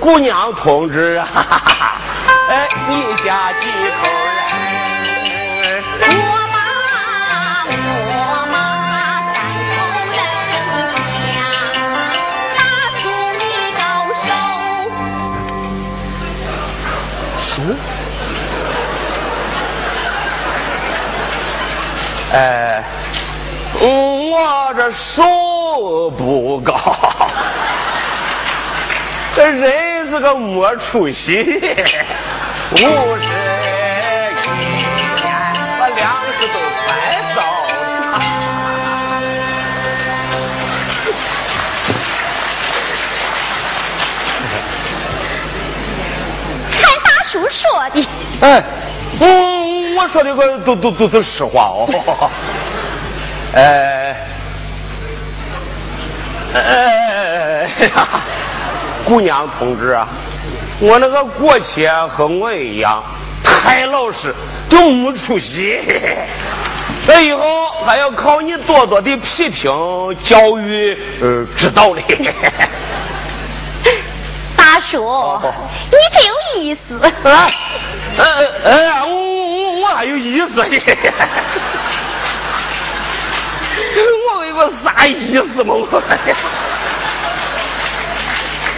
[0.08, 1.28] 姑娘同志啊，
[2.48, 4.40] 哎，你家几口人？
[6.00, 6.08] 我
[6.50, 6.56] 妈，
[8.08, 8.10] 我
[8.50, 8.56] 妈
[9.28, 9.36] 三
[9.68, 9.76] 口
[10.08, 10.16] 人家，
[12.56, 12.58] 大
[12.96, 12.98] 叔
[13.38, 13.44] 你
[13.76, 13.84] 高
[14.24, 14.26] 手。
[22.32, 22.34] 哎，
[23.78, 23.84] 我
[24.74, 26.72] 这手不高，
[29.36, 29.77] 这人
[30.08, 31.42] 是个没出息，
[32.72, 32.82] 五十一
[34.00, 35.22] 年
[35.78, 35.98] 把粮
[36.32, 36.54] 食都
[36.88, 36.90] 白
[37.34, 38.20] 糟了。
[46.72, 48.08] 看大叔说的，
[48.40, 48.62] 哎，
[49.20, 52.30] 嗯，我说的个都都都是实话哦。
[53.54, 54.16] 哎，
[56.54, 58.22] 哎呀，
[59.08, 60.06] 姑娘同志啊，
[60.80, 63.02] 我那个过去和我一样，
[63.42, 64.34] 太老实
[64.68, 65.80] 就没出息。
[67.06, 69.72] 那以后还要靠你多多的批评
[70.22, 72.02] 教育，呃，指导嘞。
[74.54, 75.00] 大叔，
[75.86, 77.00] 你真有意思。
[77.24, 77.50] 哎，
[78.18, 78.24] 呃
[78.64, 80.68] 哎呀，我我我还有意思呢。
[84.36, 85.72] 我有个啥意思嘛？
[85.72, 86.02] 我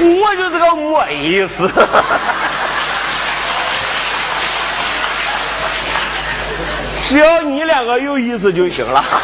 [0.02, 1.70] 我就是个没意思。
[7.04, 9.04] 只要你两个有意思就行了。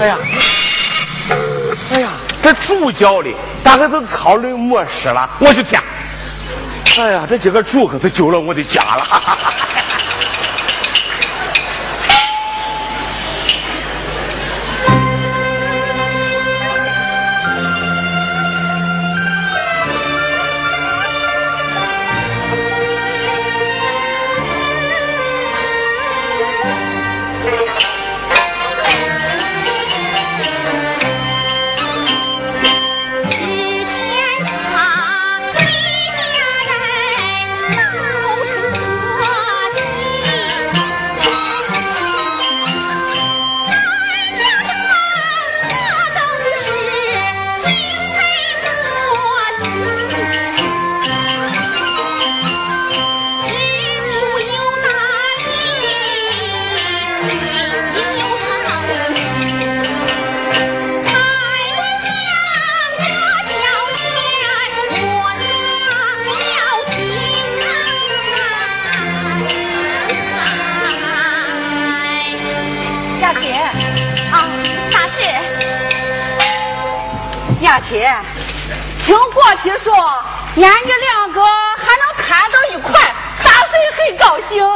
[0.00, 0.18] 哎呀，
[1.94, 2.08] 哎呀，
[2.42, 3.30] 这猪叫的，
[3.62, 5.30] 大概是草里没屎了。
[5.38, 5.80] 我去天！
[6.98, 9.04] 哎呀，这几个猪可是救了我的家了。
[79.06, 81.40] 听过去说，俺你两个
[81.76, 84.68] 还能谈到一块，大婶很高兴。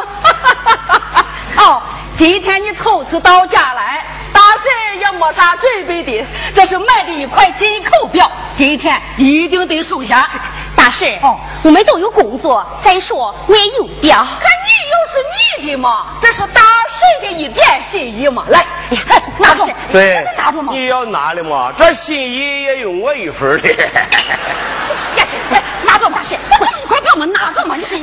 [1.58, 1.82] 哦，
[2.16, 6.24] 今天你头次到家来，大婶也没啥准备的，
[6.54, 10.30] 这是买的一块进口表，今天一定得收下。
[10.76, 14.24] 大婶，哦我们都有工作，再说我也有表。
[14.24, 15.18] 可你又是
[15.64, 18.44] 你的嘛，这是大婶的一点心意嘛。
[18.48, 20.72] 来，哎拿着，对你拿着嘛。
[20.72, 23.68] 你要拿的嘛，这心意也有我一份儿的。
[25.16, 27.98] 雅琴，来拿着嘛，大婶，我几块表嘛，拿着嘛，你是。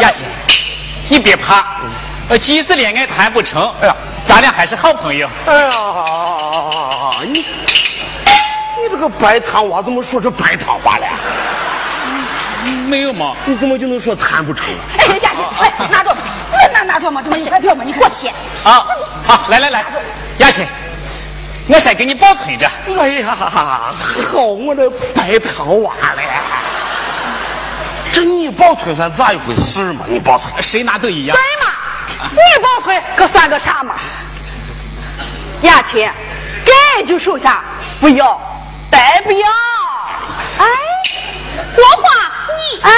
[0.00, 0.26] 雅琴，
[1.08, 1.64] 你别怕，
[2.28, 3.94] 呃，即使恋爱谈不成，哎呀
[4.26, 5.28] 咱俩还是好朋友。
[5.46, 5.70] 哎呀，
[7.24, 11.06] 你你这个白糖娃怎么说这白糖话了？
[12.88, 13.34] 没有嘛？
[13.44, 14.66] 你怎么就能说谈不成？
[14.98, 16.16] 哎，雅琴，来拿着，
[16.80, 18.28] 来拿拿着嘛，这么一块票嘛，你过去。
[18.64, 18.86] 啊，
[19.26, 19.84] 好，来来来，
[20.38, 20.66] 雅琴，
[21.68, 22.66] 我先给你保存着。
[22.98, 26.22] 哎呀，好我的白糖娃嘞！
[28.12, 30.04] 这你保存算咋一回事嘛？
[30.08, 31.36] 你保存谁拿都一样。
[31.36, 33.94] 对嘛，你保存可算个啥嘛？
[35.62, 36.10] 雅姐，
[36.64, 37.62] 该就收下，
[38.00, 38.40] 不要
[38.90, 39.46] 白不要。
[40.58, 40.66] 哎，
[41.74, 42.10] 国华，
[42.56, 42.90] 你哎，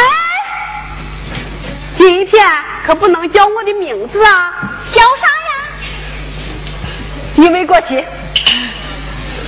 [2.02, 2.44] 今天
[2.84, 4.52] 可不能叫我的名字啊！
[4.90, 5.52] 叫啥呀？
[7.36, 8.04] 你没过去，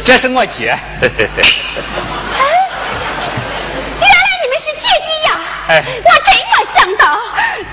[0.04, 0.70] 这是我姐。
[0.70, 0.78] 哎
[3.98, 5.40] 原来你们是姐弟呀！
[5.66, 7.18] 哎我真没想到。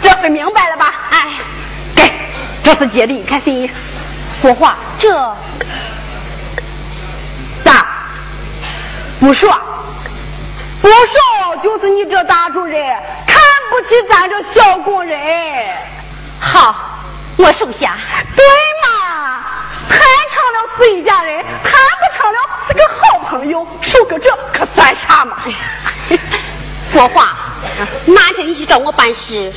[0.02, 0.96] 这回明白了吧？
[1.12, 1.28] 哎，
[1.96, 2.12] 给，
[2.64, 3.70] 这是姐的一看心意。
[4.42, 5.14] 国华，这
[7.64, 7.86] 咋？
[9.20, 9.56] 不说，
[10.82, 12.84] 不少就是你这大主人
[13.28, 13.38] 看
[13.70, 15.20] 不起咱这小工人。
[16.40, 16.76] 好，
[17.38, 17.96] 我收下。
[18.36, 18.44] 对
[18.84, 19.44] 嘛，
[19.88, 20.00] 谈
[20.32, 25.38] 成了是一家人，谈不成了是个好朋友，收个这可算啥嘛？
[26.92, 27.38] 国华，
[28.06, 29.54] 哪天你去找我办事，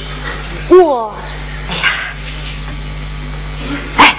[0.68, 1.16] 我，
[1.70, 1.88] 哎呀，
[3.98, 4.14] 哎，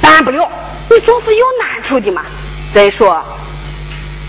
[0.00, 0.48] 办不了，
[0.88, 2.22] 你总是有难处的嘛。
[2.72, 3.22] 再说，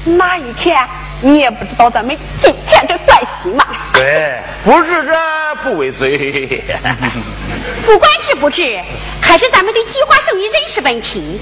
[0.05, 0.77] 哪一天
[1.25, 3.65] 你也不知道咱们今天这关系嘛。
[3.91, 5.15] 对，不治这
[5.63, 6.63] 不为罪。
[7.83, 8.79] 不管治不治，
[9.19, 11.41] 还是咱们对计划生育认识问题。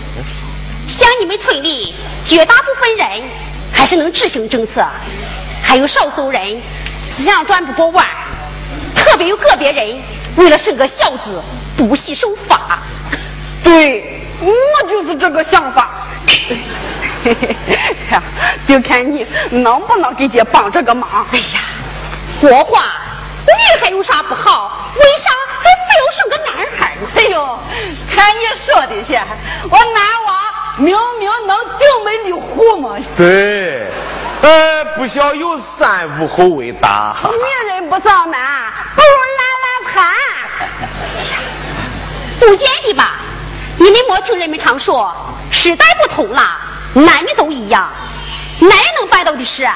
[0.87, 3.23] 像你们村里绝大部分人
[3.73, 4.87] 还是能执行政策，
[5.61, 6.61] 还有少数人
[7.09, 8.07] 思想转不过弯
[8.95, 10.01] 特别有个别人
[10.37, 11.41] 为了生个小子
[11.75, 12.79] 不惜守法。
[13.61, 16.07] 对，我就是这个想法。
[18.67, 21.25] 就看你能不能给姐帮这个忙。
[21.31, 21.59] 哎呀，
[22.41, 22.81] 国华，
[23.45, 24.91] 女孩有啥不好？
[24.95, 27.07] 为啥还非要生个男孩呢？
[27.15, 27.59] 哎呦，
[28.13, 29.19] 看你说的去，
[29.69, 32.97] 我男娃明明能顶美丽虎嘛。
[33.17, 33.87] 对，
[34.41, 37.15] 呃，不孝有三，无后为大。
[37.23, 39.07] 女人不上男，不如
[39.37, 40.03] 懒懒盘。
[40.59, 41.37] 哎呀
[42.39, 43.19] 不见的吧？
[43.77, 45.15] 你们没听人们常说，
[45.49, 46.59] 时代不同了，
[46.93, 47.89] 男女都一样。
[48.59, 49.67] 男人能办到的事，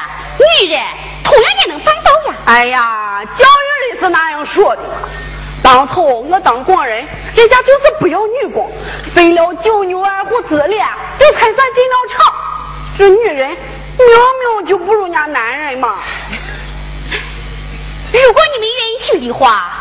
[0.61, 0.79] 女人
[1.23, 2.37] 同样也能办到呀。
[2.45, 4.81] 哎呀，教育里是那样说的。
[5.63, 6.99] 当初我当工人，
[7.35, 8.71] 人家就是不要女工，
[9.15, 10.77] 为了九牛二虎之力，
[11.19, 12.33] 就才算进了厂。
[12.97, 15.97] 这女人明明就不如人家男人嘛。
[18.13, 19.73] 如果你们愿意听的话，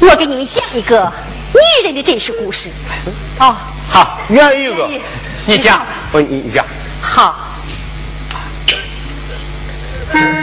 [0.00, 1.10] 我给你们讲一个
[1.54, 2.70] 女人的真实故事。
[3.40, 3.56] 哦，
[3.88, 4.88] 好，愿意个，
[5.46, 6.64] 你讲，我你你讲。
[7.02, 7.36] 好。
[10.14, 10.42] 嗯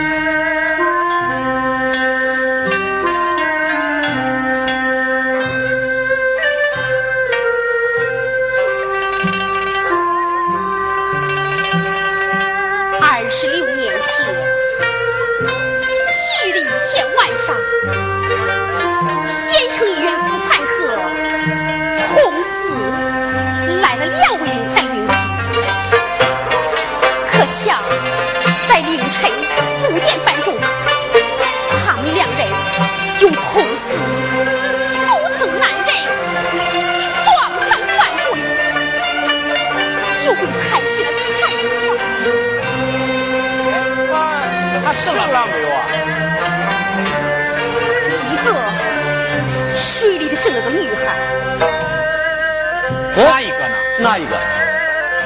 [53.23, 53.75] 哪一个呢？
[53.99, 54.31] 哪一个？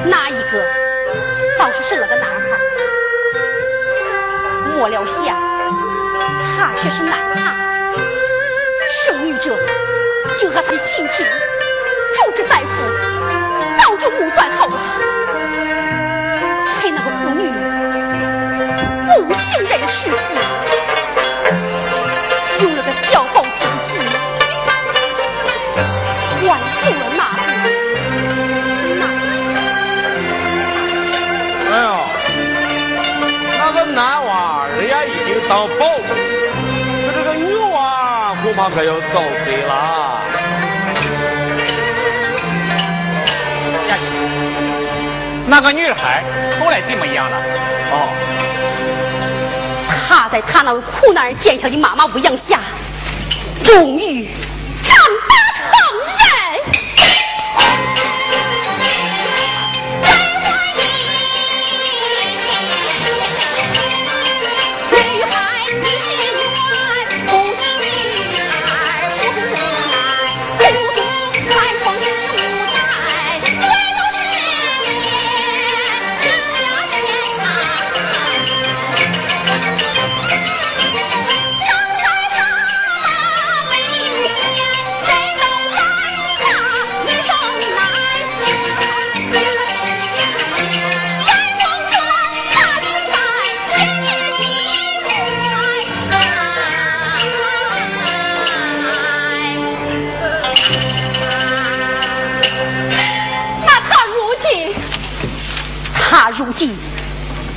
[0.05, 0.65] 哪一个
[1.59, 2.57] 倒是生了个男孩。
[4.75, 5.37] 末了想，
[6.57, 7.55] 他却是难产，
[9.05, 9.55] 生育者
[10.35, 11.23] 竟和他的亲戚
[12.15, 12.65] 主治大夫
[13.79, 14.77] 早就估算好了，
[16.71, 17.51] 趁那个妇女
[19.27, 20.15] 不省人事时，
[35.49, 36.03] 当保姆，
[37.05, 40.21] 可这个女娃恐怕可要遭罪了。
[43.89, 44.13] 亚琪，
[45.47, 46.23] 那个女孩
[46.59, 47.37] 后来怎么样了？
[47.91, 48.09] 哦，
[50.09, 52.61] 她在她那位苦难而坚强的妈妈抚养下，
[53.63, 54.29] 终于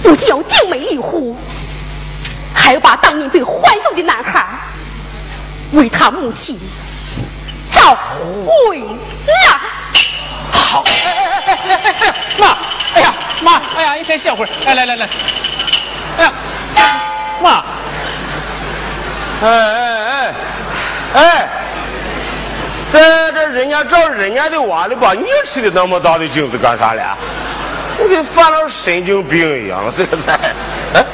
[0.07, 1.35] 不仅要定美离婚，
[2.55, 4.47] 还要把当年被怀走的男孩
[5.73, 6.57] 为他母亲
[7.73, 7.97] 找
[8.47, 9.61] 回来。
[10.53, 12.57] 好，哎哎哎哎哎哎，妈，
[12.95, 15.09] 哎呀妈，哎呀，你先歇会儿，来来来来，
[16.19, 16.33] 哎呀，
[17.43, 17.65] 妈，
[19.43, 20.35] 哎哎
[21.15, 21.49] 哎，哎，
[22.93, 27.19] 这这人家找人家的娃的把你吃的那么大的镜子干啥了？
[27.99, 30.33] 你跟犯了神经病一样，这个才。
[30.95, 31.05] 哎，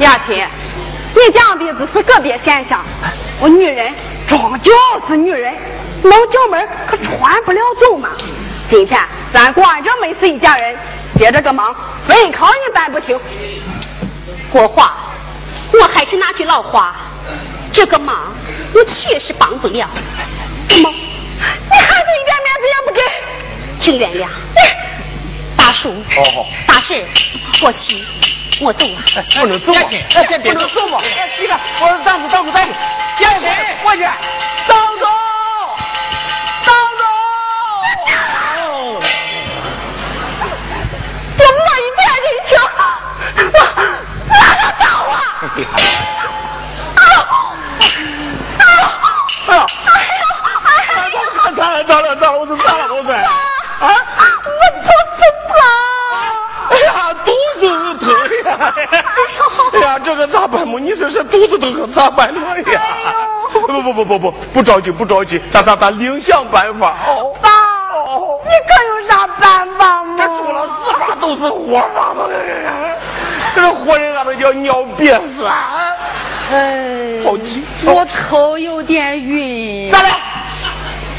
[0.00, 0.46] 雅琴，
[1.14, 2.84] 你讲的只是个别现象，
[3.40, 3.92] 我女人
[4.28, 4.72] 终究
[5.08, 5.54] 是女人，
[6.02, 8.10] 老角门可穿不了走嘛。
[8.68, 9.00] 今天
[9.32, 10.76] 咱光着没是一家人，
[11.18, 11.74] 接这个忙
[12.06, 13.18] 非靠你办不清。
[14.52, 14.94] 国华，
[15.72, 16.96] 我还是那句老话，
[17.72, 18.32] 这个忙
[18.74, 19.88] 我确实帮不了。
[20.68, 23.00] 怎么，你还是一点面子也不给？
[23.80, 24.28] 请原谅。
[25.70, 25.94] 大叔，
[26.66, 27.06] 大婶，
[27.62, 28.04] 我去，
[28.60, 29.22] 我走了。
[29.38, 29.72] 不能走，
[30.12, 30.98] 那先别走嘛。
[31.16, 32.72] 哎，你看，我说丈夫，丈夫，大夫，
[33.20, 33.48] 杨谁？
[33.80, 34.02] 过去，
[34.66, 35.08] 张总，
[36.66, 37.06] 张总，
[41.38, 42.58] 就我一点人情，
[43.38, 43.54] 我
[44.26, 45.14] 哪能找啊？
[45.46, 47.22] 哎呦，
[49.46, 49.62] 哎呀，哎呀，
[50.66, 50.68] 哎
[51.10, 51.14] 呀，
[51.44, 51.84] 咋咋了？
[51.84, 52.16] 咋了？
[52.16, 52.34] 咋了？
[52.40, 52.82] 我是咋了？
[52.92, 53.22] 我是啊，
[53.78, 55.50] 我肚子疼。
[56.70, 56.88] 哎呀，
[57.24, 57.62] 肚子
[57.98, 58.39] 疼呀！
[59.72, 60.78] 哎呀，这个咋办嘛？
[60.80, 62.54] 你说这肚子疼可咋办嘛？
[62.54, 62.82] 哎呀，
[63.52, 67.32] 不不不不不，不着急不着急，咱咱咱另想办法哦。
[67.40, 67.50] 爸，
[68.44, 70.16] 你可有啥办法吗？
[70.18, 72.24] 这除了死法都是活法嘛？
[73.54, 75.92] 这个活人俺们叫尿憋死啊！
[76.52, 79.90] 哎，好急，我头有点晕。
[79.90, 80.08] 咋了？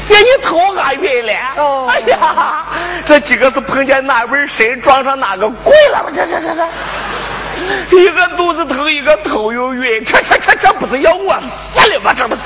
[0.08, 1.32] 给你头还晕了？
[1.56, 2.64] 哦哎呀，
[3.06, 6.04] 这几个是碰见哪位神撞上哪个鬼了？
[6.14, 6.66] 这这这这，
[7.92, 12.12] 一个肚子疼，一个头又晕，这这这这不是要我死了吗？
[12.16, 12.40] 这不是？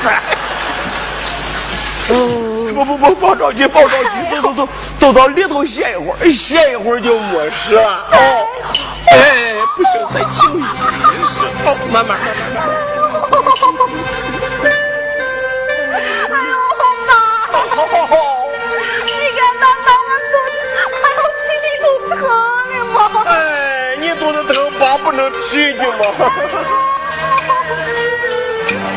[2.74, 4.68] 不不不，别着急，别着急，走走走，
[5.00, 8.06] 走到里头歇一会儿，歇一会儿就没事了。
[8.12, 8.46] 哦，
[9.10, 10.62] 哎，不行，再请一
[11.26, 12.18] 是，好，慢慢慢慢
[12.52, 12.68] 慢慢。
[15.92, 15.94] 哎
[16.30, 16.54] 呦，
[17.06, 17.10] 妈！
[19.04, 20.62] 你看到到我肚子
[21.00, 22.16] 还有气里都疼
[22.70, 23.16] 的吗？
[24.26, 25.86] 肚子疼，爸不能气你吗？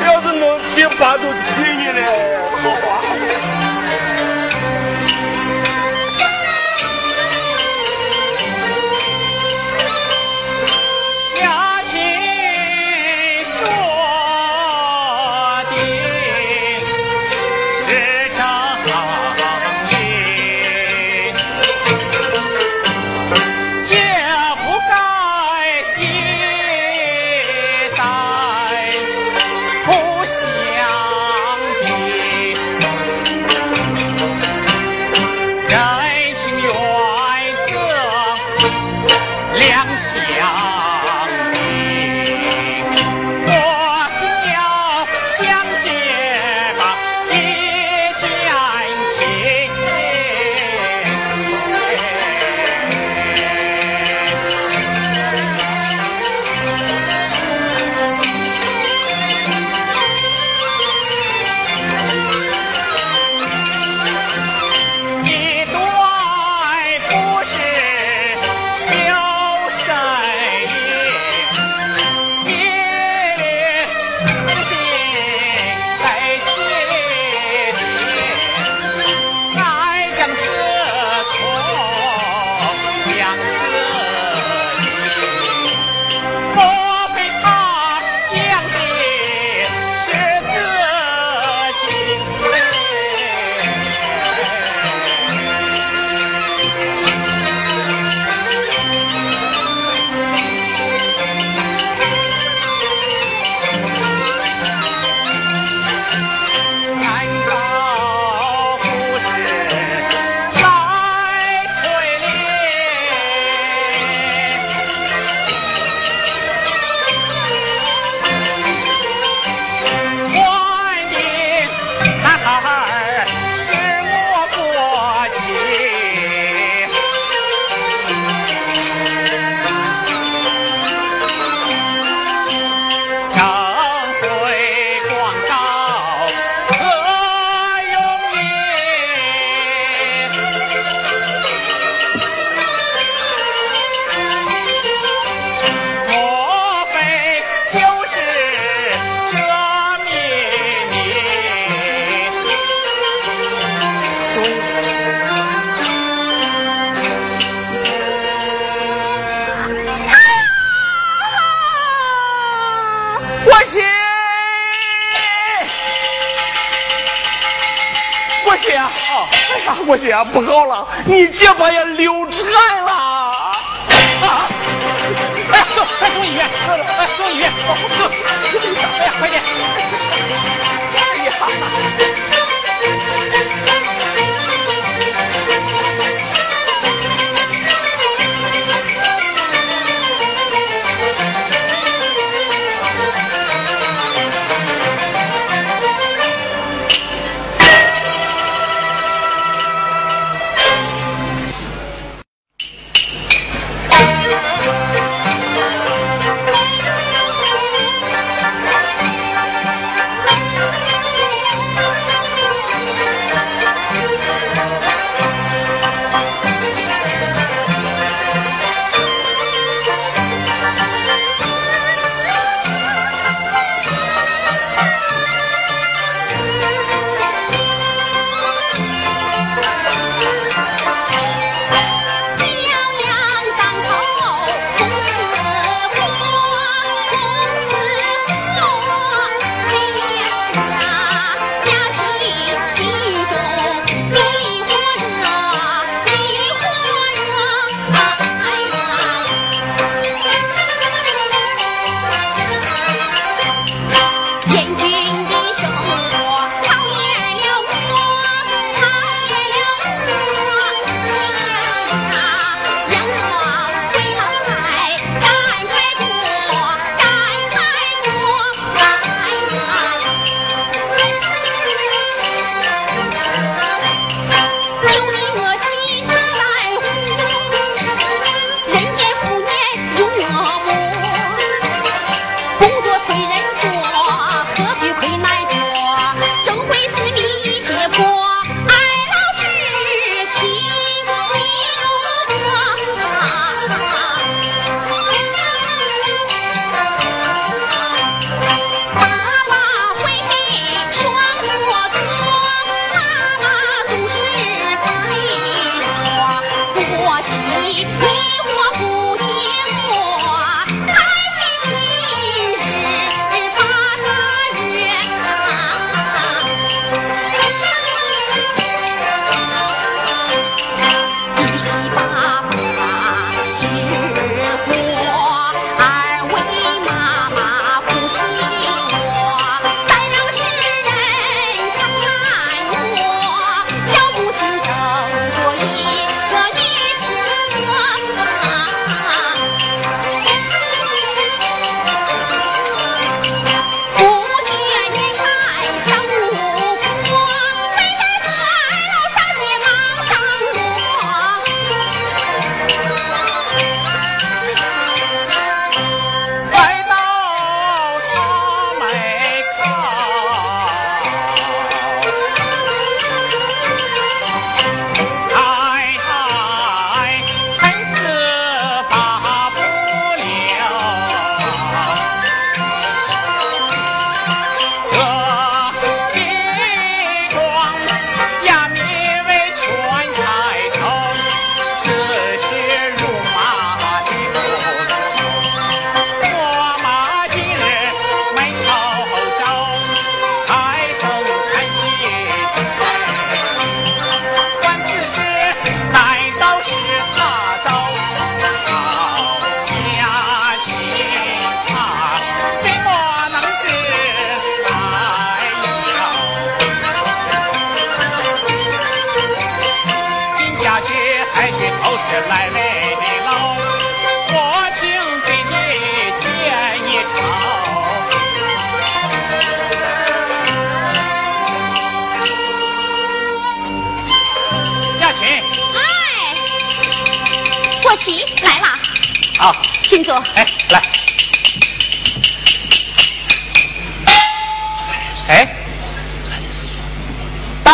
[0.08, 2.02] 要是能气，爸就踢你了，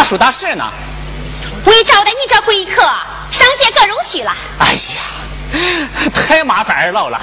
[0.06, 0.72] 大叔大事呢？
[1.66, 2.84] 为招待你这贵客，
[3.32, 4.32] 上街割肉去了。
[4.60, 5.02] 哎呀，
[6.14, 7.20] 太麻烦二老了。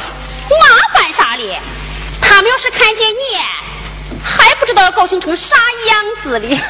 [0.50, 1.56] 麻烦啥哩？
[2.20, 3.38] 他们要是看见你，
[4.20, 5.54] 还不知道要高兴成啥
[5.86, 6.60] 样子哩。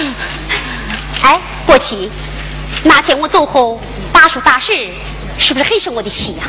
[1.22, 2.10] 哎，国旗，
[2.82, 3.82] 那天我走后，
[4.14, 4.74] 大叔大婶
[5.38, 6.44] 是不是很生我的气呀？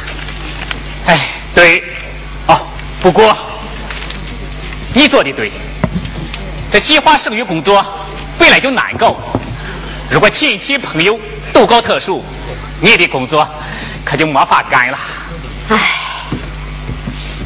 [1.08, 1.20] 哎，
[1.54, 1.84] 对，
[2.48, 2.66] 哦，
[3.02, 3.36] 不过
[4.94, 5.52] 你做的对，
[6.72, 7.86] 这计划生育工作
[8.44, 9.16] 本来就难搞，
[10.12, 11.18] 如果亲戚朋友
[11.54, 12.22] 都搞特殊，
[12.82, 13.48] 你的工作
[14.04, 15.00] 可就没法干了。
[15.70, 16.02] 唉，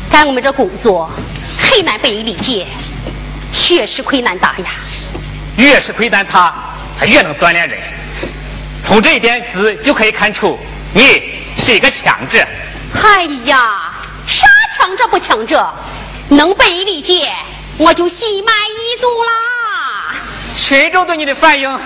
[0.09, 1.07] 干我们这工作
[1.55, 2.65] 很难被人理解，
[3.53, 4.65] 确实困难大呀。
[5.55, 6.51] 越是困难，他
[6.95, 7.79] 才越能锻炼人。
[8.81, 10.57] 从这一点子就可以看出，
[10.95, 12.39] 你是一个强者。
[13.03, 13.93] 哎呀，
[14.25, 15.71] 啥强者不强者，
[16.27, 17.31] 能被人理解，
[17.77, 18.55] 我就心满。
[20.67, 21.79] 群众对你的反应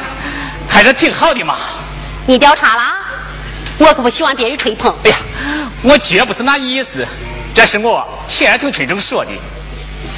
[0.67, 1.55] 还是挺好的嘛。
[2.25, 2.83] 你调查了？
[3.77, 4.91] 我可不喜欢别人吹捧。
[5.03, 5.17] 哎呀，
[5.83, 7.05] 我绝不是那意思，
[7.53, 9.29] 这是我亲耳听群众说的。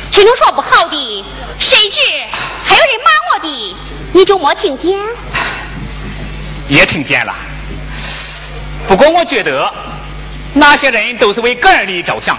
[0.09, 1.25] 群众说不好的，
[1.59, 1.99] 甚至
[2.63, 3.75] 还有人骂我的，
[4.13, 4.97] 你就没听见？
[6.69, 7.35] 也听见了。
[8.87, 9.69] 不过我觉得，
[10.53, 12.37] 那些人都是为个人利益着想，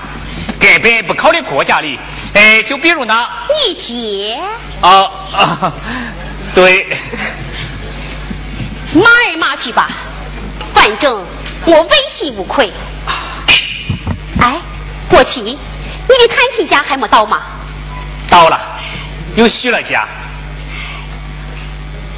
[0.59, 1.99] 根本不考虑国家利益。
[2.33, 3.29] 哎，就比如那
[3.69, 4.41] 你接
[4.85, 5.73] 啊啊，
[6.55, 6.87] 对，
[8.93, 9.89] 骂人骂去吧，
[10.75, 11.25] 反正
[11.65, 12.71] 我问心无愧。
[14.43, 14.61] 哎，
[15.09, 15.57] 国旗，你
[16.19, 17.41] 的探亲家还没到吗？
[18.29, 18.61] 到了，
[19.37, 20.07] 又续了假。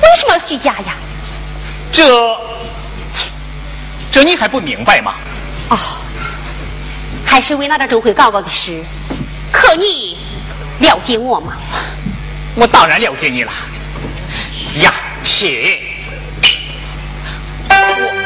[0.03, 0.95] 为什么要续假呀？
[1.93, 2.37] 这，
[4.11, 5.14] 这你还不明白吗？
[5.69, 5.79] 哦，
[7.25, 8.83] 还是为那点周会告告的事。
[9.53, 10.19] 可你
[10.81, 11.53] 了解我吗？
[12.57, 13.53] 我当然了解你了。
[14.83, 14.93] 呀，
[15.23, 15.79] 谢。
[17.69, 18.26] 我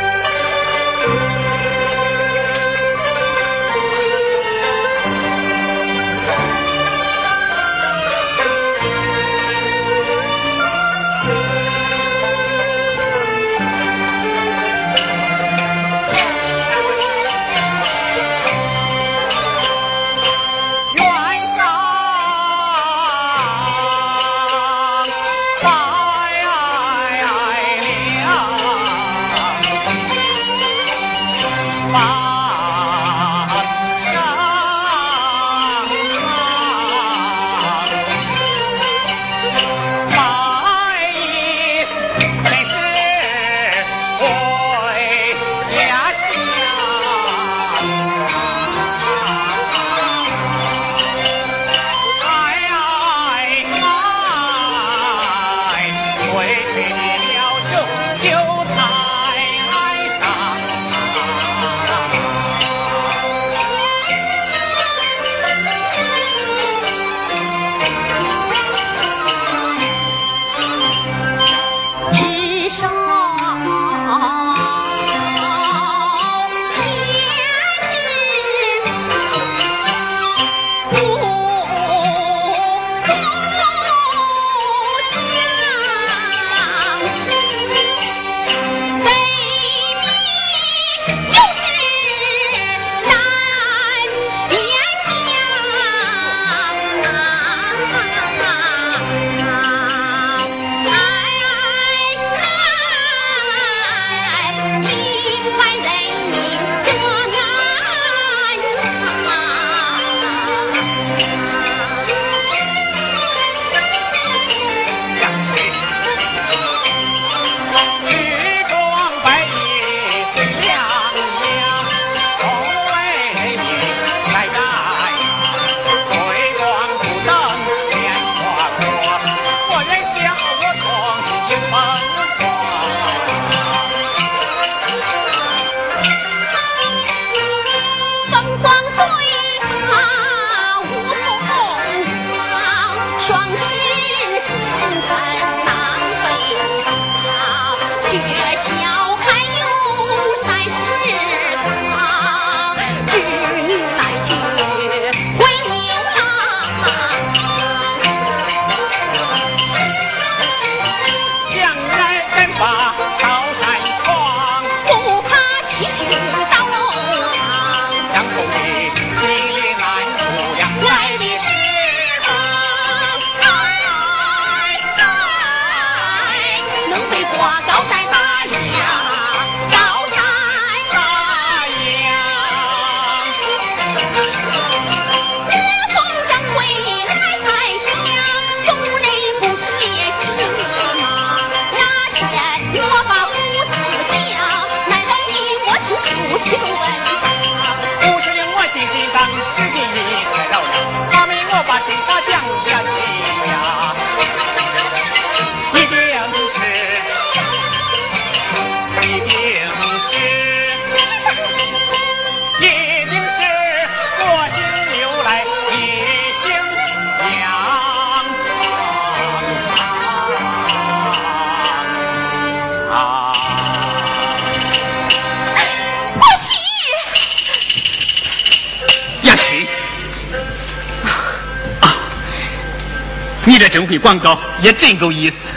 [234.10, 235.52] 广告也真够意思，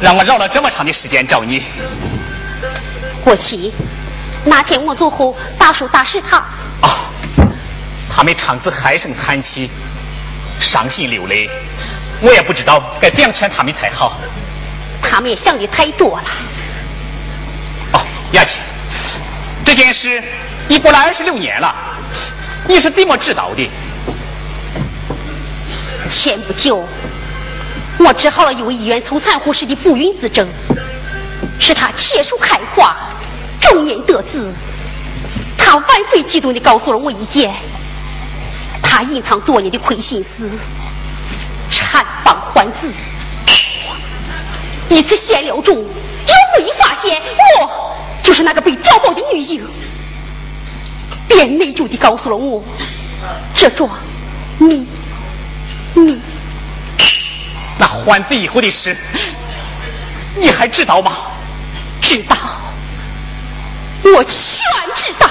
[0.00, 1.62] 让我绕了这么长的时间找你。
[3.22, 3.70] 国旗，
[4.46, 6.38] 那天我走后，大叔大石他
[6.80, 7.04] 啊，
[8.08, 9.70] 他们唱词唉声叹气，
[10.58, 11.50] 伤心流泪，
[12.22, 14.18] 我也不知道该怎样劝他们才好。
[15.02, 16.24] 他们也想的太多了。
[17.92, 18.00] 哦，
[18.32, 18.60] 雅琪，
[19.66, 20.22] 这件事
[20.66, 21.76] 已过了二十六年了，
[22.66, 23.68] 你是怎么知道的？
[26.08, 26.88] 前不久，
[28.02, 30.48] 我治好了一位医院从残护士的不孕之症，
[31.58, 32.96] 使她切数开花，
[33.60, 34.52] 中年得子。
[35.58, 37.54] 他万分激动地告诉了我一件
[38.82, 40.50] 他隐藏多年的亏心事：
[41.68, 42.90] 产房换子。
[44.88, 47.20] 一次闲聊中，有一发现
[47.60, 49.62] 我就是那个被调包的女婴，
[51.28, 52.64] 便内疚地告诉了我
[53.54, 53.88] 这桩
[54.58, 54.86] 谜。
[55.94, 56.20] 你
[58.10, 58.96] 那换子以后的事，
[60.34, 61.28] 你还知道吗？
[62.02, 62.36] 知道，
[64.02, 64.60] 我全
[64.96, 65.30] 知道。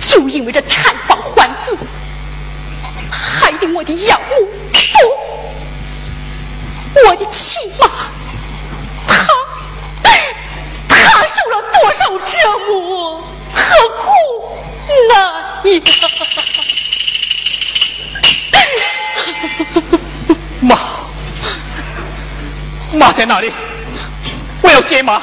[0.00, 1.76] 就因为这产房换子，
[3.10, 4.48] 害得我的养母，
[6.94, 7.86] 不我的亲妈，
[9.06, 9.26] 她，
[10.88, 12.32] 她受了多少折
[12.66, 13.20] 磨
[13.54, 14.56] 和苦
[15.10, 15.18] 难
[15.70, 16.75] 呀！
[20.60, 20.76] 妈，
[22.94, 23.52] 妈在哪里？
[24.62, 25.20] 我要见妈。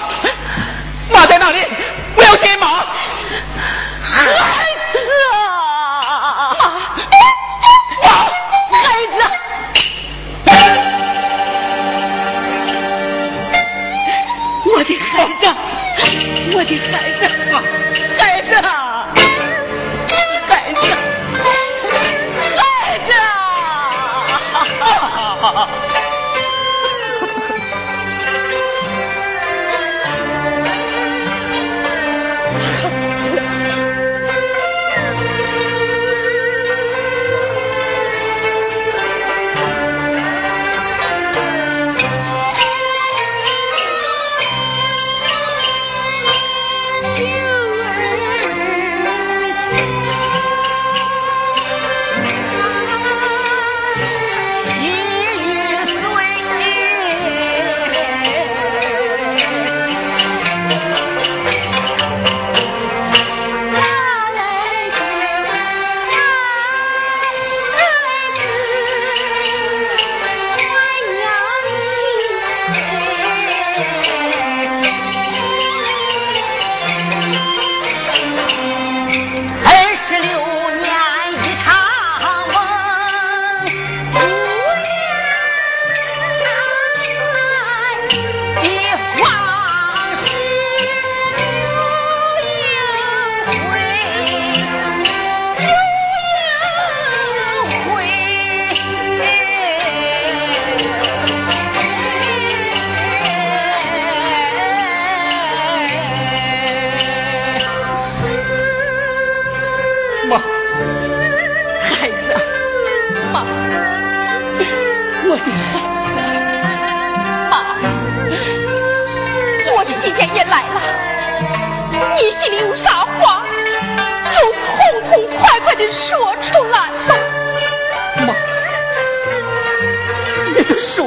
[1.11, 1.59] 妈在哪里？
[2.15, 2.67] 我要见妈。
[4.01, 4.23] 孩
[4.91, 4.99] 子
[5.33, 6.55] 啊，
[8.01, 8.07] 妈，
[8.71, 8.81] 孩
[9.11, 9.17] 子，
[14.65, 15.43] 我的孩子，
[16.53, 17.21] 我的孩子，
[18.17, 18.51] 孩子。
[18.53, 18.92] 愿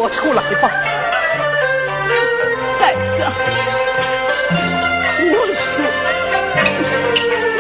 [0.06, 0.70] 我出来吧
[2.78, 3.24] 孩子
[5.32, 5.82] 我是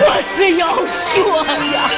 [0.06, 1.44] 我是要说
[1.74, 1.90] 呀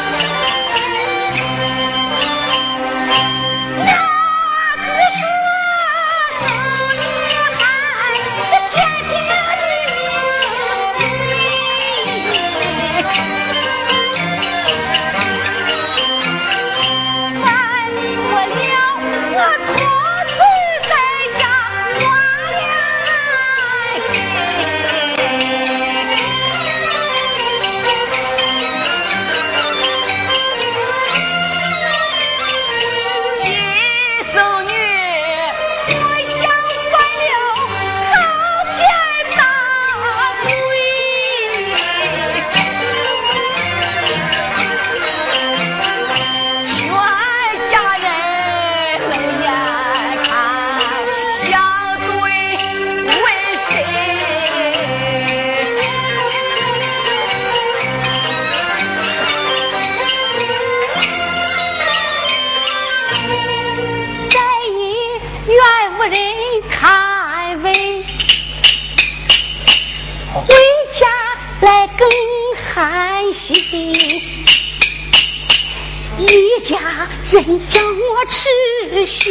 [73.71, 73.93] 心。
[76.19, 76.79] 一家
[77.31, 79.31] 人叫我持续，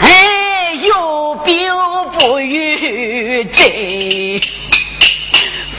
[0.00, 1.70] 哎，有病
[2.18, 4.40] 不与诊，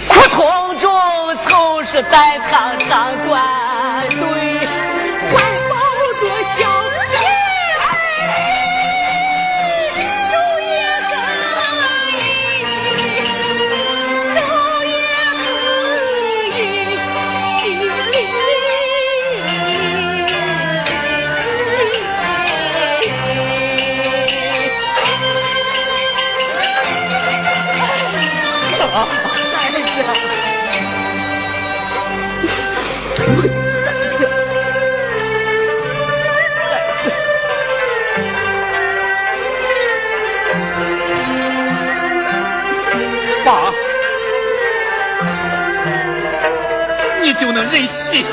[0.08, 0.92] 苦痛中
[1.48, 3.69] 总是胆堂上断
[47.40, 48.26] 就能任性。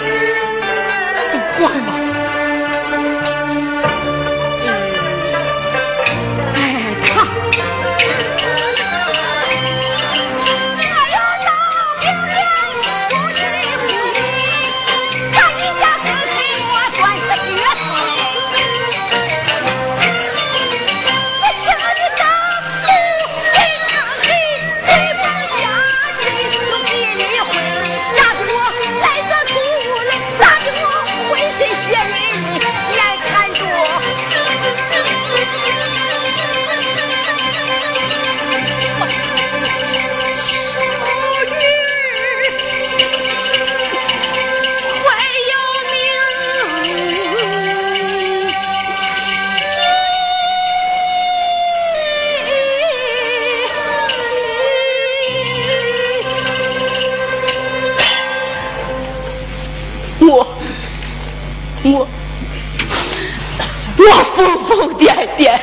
[64.37, 65.09] 疯疯癫
[65.39, 65.59] 癫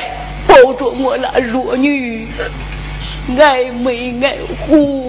[0.48, 2.26] 抱着我那弱女，
[3.38, 5.03] 爱没爱护，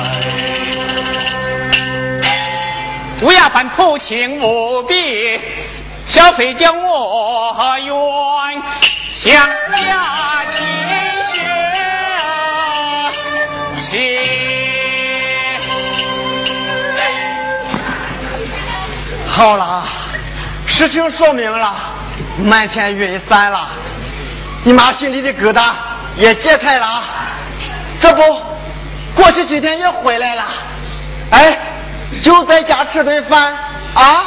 [0.00, 0.22] 哎，
[3.20, 5.38] 吴亚凡苦情无比，
[6.06, 8.62] 消费将我远
[9.10, 9.48] 相。
[19.36, 19.82] 好了，
[20.64, 21.74] 事情说明了，
[22.38, 23.68] 满天云散了，
[24.62, 25.72] 你妈心里的疙瘩
[26.16, 27.02] 也解开了，
[28.00, 28.40] 这不，
[29.12, 30.44] 过去几天也回来了，
[31.32, 31.58] 哎，
[32.22, 33.52] 就在家吃顿饭
[33.94, 34.24] 啊。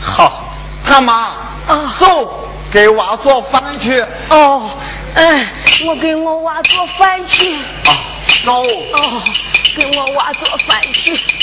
[0.00, 0.54] 好，
[0.84, 1.32] 他妈，
[1.66, 4.06] 啊走，给娃做饭去。
[4.28, 4.70] 哦，
[5.16, 5.48] 哎，
[5.84, 7.56] 我给我娃做饭去。
[7.56, 7.90] 啊，
[8.44, 8.62] 走。
[8.62, 9.22] 哦，
[9.74, 11.39] 给我娃做饭去。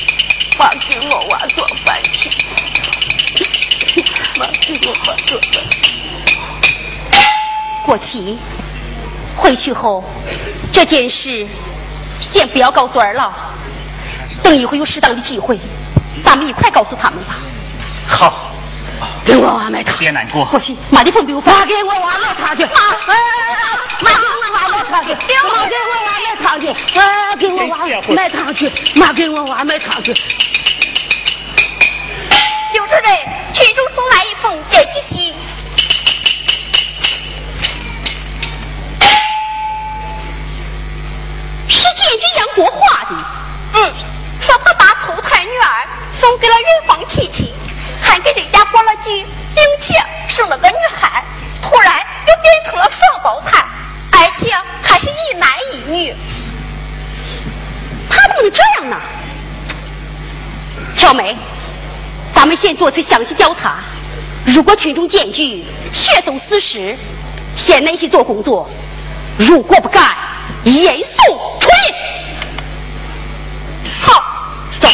[0.58, 2.32] 妈给我娃做饭去。
[4.40, 5.64] 妈给我娃做饭。
[7.86, 8.38] 国旗，
[9.36, 10.04] 回去后
[10.74, 11.48] 这件事
[12.20, 13.32] 先不要告诉二老，
[14.44, 15.60] 等一会有适当的机会，
[16.24, 17.36] 咱们一块告诉他们吧。
[18.08, 18.52] 好，
[19.24, 19.96] 给我娃买糖。
[20.00, 20.44] 别难过。
[20.46, 22.66] 国旗，妈的风不有妈给我娃买糖去。
[22.66, 22.72] 妈，
[24.02, 25.14] 妈给我娃买糖去。
[25.14, 25.20] 妈
[25.68, 26.68] 给我娃买糖去。
[27.00, 27.78] 哎，给我娃
[28.10, 28.72] 买糖去。
[28.96, 30.14] 妈给我娃买糖去。
[32.98, 35.32] 刘主任，群众送来一封检举信，
[41.68, 43.12] 是检举杨国华的。
[43.74, 43.94] 嗯，
[44.40, 45.88] 说他把头胎女儿
[46.20, 47.54] 送给了远房亲戚，
[48.02, 49.94] 还给人家过了继，并且
[50.28, 51.24] 生了个女孩，
[51.62, 53.64] 突然又变成了双胞胎，
[54.12, 54.52] 而且
[54.82, 56.16] 还是一男一女。
[58.10, 59.00] 他怎么能这样呢？
[60.96, 61.38] 小梅，
[62.38, 63.78] 咱们先做次详细调查。
[64.46, 66.96] 如果群众检举确属事实，
[67.58, 68.64] 先耐心做工作；
[69.40, 70.16] 如果不敢，
[70.64, 71.96] 严肃处理。
[74.00, 74.24] 好，
[74.80, 74.88] 走。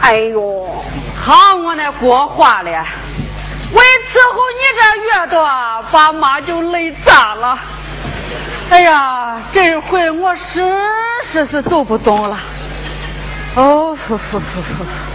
[0.00, 0.84] 哎呦，
[1.16, 4.80] 好我那国话了，为伺候你这
[5.20, 5.44] 月多，
[5.90, 7.58] 把妈就累咋了。
[8.70, 10.68] 哎呀，这回我实
[11.22, 12.36] 实是走不动了。
[13.54, 15.11] 哦，呼呼呼呼。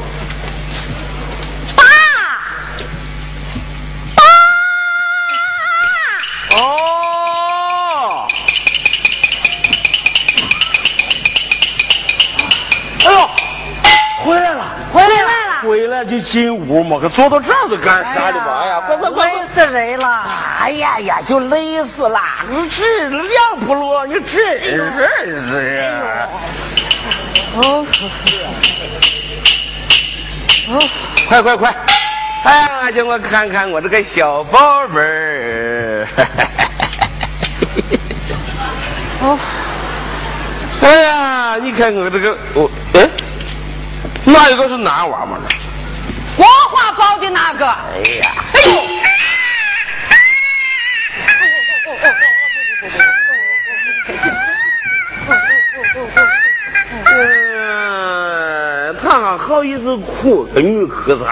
[16.17, 18.61] 回来就进屋嘛，可坐到这儿是干啥的嘛？
[18.63, 19.31] 哎呀，快快快！
[19.31, 20.23] 累死人了。
[20.59, 22.19] 哎呀呀，就累死了！
[22.49, 24.25] 你这两步路，你真
[24.91, 26.27] 是呀！
[27.55, 27.85] 哦，
[30.69, 30.79] 哦，
[31.29, 31.73] 快快快！
[32.43, 36.07] 哎呀，叫我看看我这个小宝贝儿。
[39.21, 39.39] 哦，
[40.81, 43.07] 哎呀，你看我这个，我哎，
[44.25, 45.37] 哪一个是男娃嘛？
[46.37, 47.65] 国画包的那个。
[47.65, 48.71] 哎呀，哎呦！
[57.09, 60.43] 嗯，他还好意思哭？
[60.45, 61.27] 个女和尚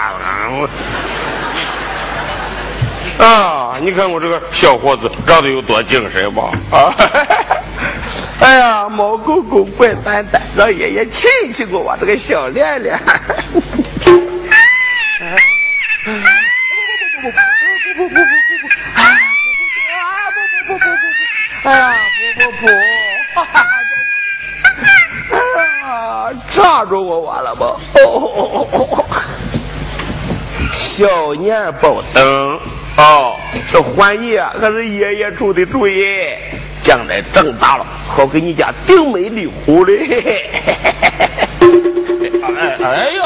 [3.17, 3.77] 啊！
[3.79, 6.51] 你看我这个小伙子长得有多精神吧？
[6.71, 6.93] 啊！
[8.41, 12.99] 哎呀，毛狗狗，怪蛋蛋，让爷爷亲亲过我这个小脸脸。
[17.95, 18.01] 哎
[19.91, 19.99] 呀，
[20.67, 20.79] 不不
[22.51, 22.63] 不！
[25.33, 25.39] 哎
[25.79, 25.87] 呀，
[26.51, 27.79] 扎着我完了吧？
[28.03, 29.05] 哦，
[30.73, 32.59] 小年宝灯
[32.97, 33.39] 哦，
[33.71, 36.35] 这欢爷可是爷爷出的主意，
[36.83, 40.51] 将来长大了好给你家顶门立户嘞！
[42.57, 43.23] 哎哎呦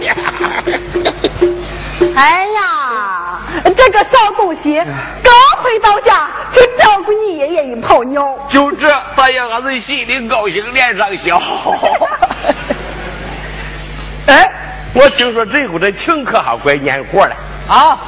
[0.00, 0.16] 呀！
[2.14, 3.35] 哎呀，
[3.76, 4.80] 这个小东西
[5.22, 11.40] 刚回到家就照顾你爷爷一泡尿，就这，大爷俺是心里高兴，脸上笑。
[14.26, 14.50] 哎，
[14.94, 17.36] 我听说这回这请客还怪年货了
[17.68, 17.98] 啊！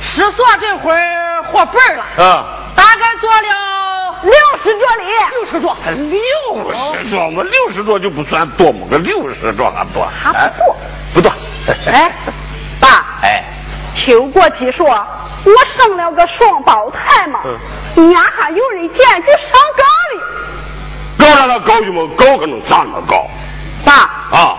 [0.00, 4.32] 石锁这会儿活本了啊，大概做了六
[4.62, 6.18] 十桌里，六十桌才六
[6.72, 7.42] 十桌吗？
[7.42, 8.86] 六十桌就不算多么？
[8.88, 10.06] 个六十桌还多？
[10.12, 10.76] 还不多？
[11.14, 11.30] 不多。
[11.86, 12.12] 哎。
[12.80, 13.44] 爸，哎，
[13.94, 14.88] 听过去说
[15.44, 17.40] 我生了个双胞胎嘛，
[17.96, 20.22] 俺还有人见去上岗了。
[21.18, 22.08] 高让他高去吗？
[22.16, 23.26] 高可能咋那么高？
[23.84, 23.92] 爸
[24.36, 24.58] 啊，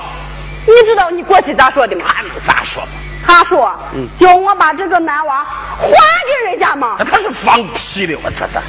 [0.65, 2.03] 你知道你过去咋说的吗？
[2.07, 2.89] 他能咋说吗？
[3.25, 3.73] 他说，
[4.19, 5.45] 叫我把这个男娃
[5.77, 6.97] 还给人家嘛。
[7.09, 8.61] 他是放屁的，我这这。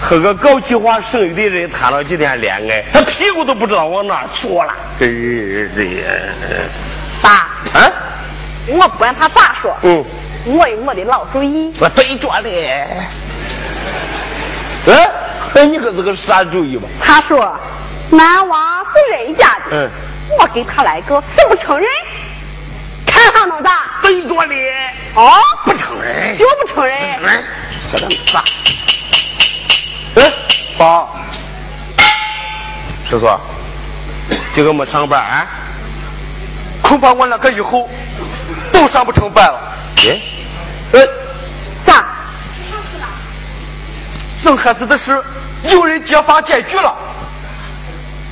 [0.00, 4.74] 和个搞计划生育的人谈了几天恋爱，他屁股都不知道往哪坐了。
[4.98, 5.08] 真
[5.74, 5.82] 的，
[7.22, 7.30] 爸，
[7.74, 7.92] 啊，
[8.68, 10.04] 我不管他咋说，嗯，
[10.46, 11.72] 我有我的老主意。
[11.80, 12.48] 我对着的。
[14.86, 16.88] 哎， 你可是个啥主意吧？
[17.00, 17.58] 他说，
[18.10, 19.90] 男娃是人家的，嗯，
[20.38, 21.86] 我给他来个死不承认，
[23.06, 23.70] 看他能咋？
[24.02, 24.54] 对着的。
[25.14, 25.32] 哦，
[25.64, 27.00] 不承认，就不承认。
[27.00, 27.44] 不承认，
[27.90, 28.44] 这能咋？
[30.16, 30.32] 哎，
[30.78, 31.08] 爸，
[33.08, 33.28] 师叔，
[34.54, 35.46] 今个没上班啊？
[36.88, 37.86] 恐怕我两个以后
[38.72, 39.60] 都上不成班了。
[39.98, 40.18] 哎，
[40.92, 41.06] 呃，
[41.84, 42.06] 咋？
[44.42, 45.22] 弄孩子的事
[45.64, 46.94] 有人揭发检举了，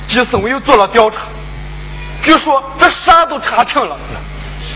[0.07, 1.27] 计生委又做了调查，
[2.19, 3.95] 据说这啥都查清了，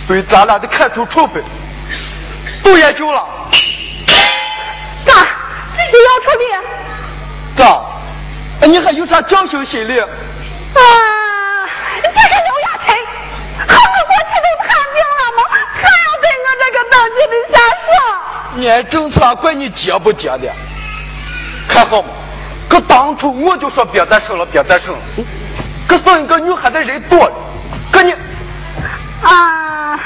[0.08, 1.44] 对咱俩的开除处分
[2.62, 3.28] 都研究了。
[5.04, 5.14] 咋？
[5.76, 6.46] 这就要处理？
[7.56, 7.82] 咋？
[8.68, 10.00] 你还有啥侥幸心理？
[10.00, 10.08] 啊！
[12.04, 12.96] 这个刘亚晨，
[13.58, 15.40] 孩子过期都谈定了吗？
[15.74, 15.88] 还要
[16.22, 17.90] 对我这个当亲的下手？
[18.60, 20.52] 年政策怪你结不结的？
[21.68, 22.10] 看好吗？
[22.68, 25.00] 可当初我就说别再生了，别再生了。
[25.88, 27.34] 可生一个女孩子人多了，
[27.92, 28.14] 可你……
[29.24, 30.00] 啊！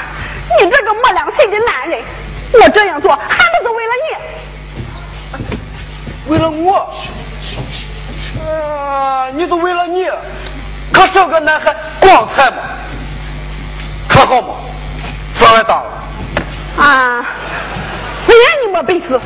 [0.60, 2.02] 你这个没良心的男人，
[2.52, 3.92] 我这样做还不是为了
[6.26, 6.30] 你？
[6.30, 6.92] 为了我？
[8.48, 9.28] 啊！
[9.34, 10.08] 你是为了你，
[10.92, 12.56] 可生个男孩光彩吗？
[14.08, 14.54] 可好吗？
[15.34, 15.95] 障碍大了。
[16.78, 17.24] 啊！
[18.26, 19.20] 不然你没本事，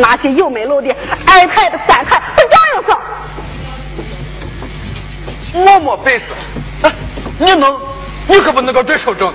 [0.00, 0.94] 拿些有门路的
[1.26, 2.96] 二胎的三胎不照样生？
[5.64, 6.26] 我没本事，
[7.38, 7.78] 你能？
[8.26, 9.28] 你可不能个准生证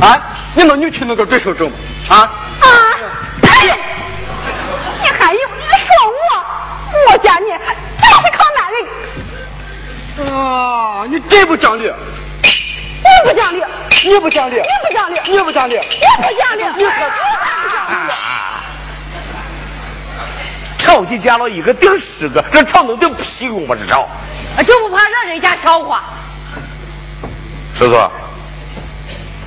[0.00, 0.08] 啊！
[0.08, 0.20] 啊！
[0.54, 1.76] 你能扭曲那个准生证吗？
[2.08, 2.16] 啊！
[2.60, 2.68] 啊！
[3.42, 3.78] 哎！
[5.00, 6.44] 你还有你说我？
[7.12, 7.48] 我家你。
[8.02, 8.60] 就是靠男
[10.26, 11.04] 人啊！
[11.08, 11.84] 你真不讲理！
[12.42, 13.62] 真不讲理！
[14.04, 14.56] 你不讲理！
[14.56, 15.20] 你不讲理！
[15.30, 15.74] 你不讲理！
[15.74, 15.80] 你
[16.22, 16.64] 不讲理！
[16.78, 16.84] 你
[20.78, 23.76] 超级捡了一个顶十个，这长能顶屁股吗？
[23.78, 24.08] 这吵，
[24.66, 26.02] 就不怕让人家笑话？
[27.74, 28.10] 叔叔，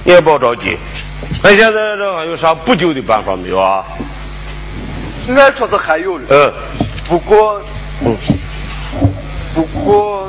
[0.04, 0.78] 你也别着急，
[1.44, 3.84] 那现在这还有啥补救的办法没有啊？
[5.28, 6.54] 俺说是还有的，嗯，
[7.08, 7.62] 不过，
[8.06, 8.16] 嗯。
[9.54, 10.28] 不过，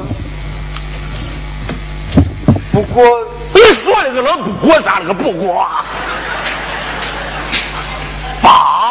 [2.73, 5.67] 不过，你说那个老不过咋那个不过？
[8.43, 8.86] 爸。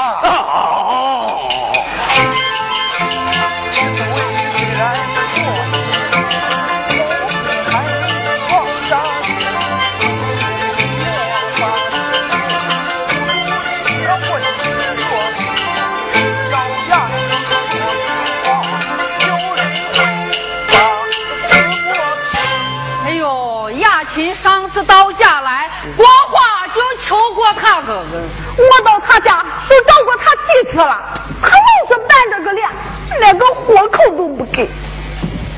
[28.57, 30.98] 我到他家都找过他几次了，
[31.41, 32.69] 他老是板着个脸，
[33.19, 34.69] 连个活口都不给。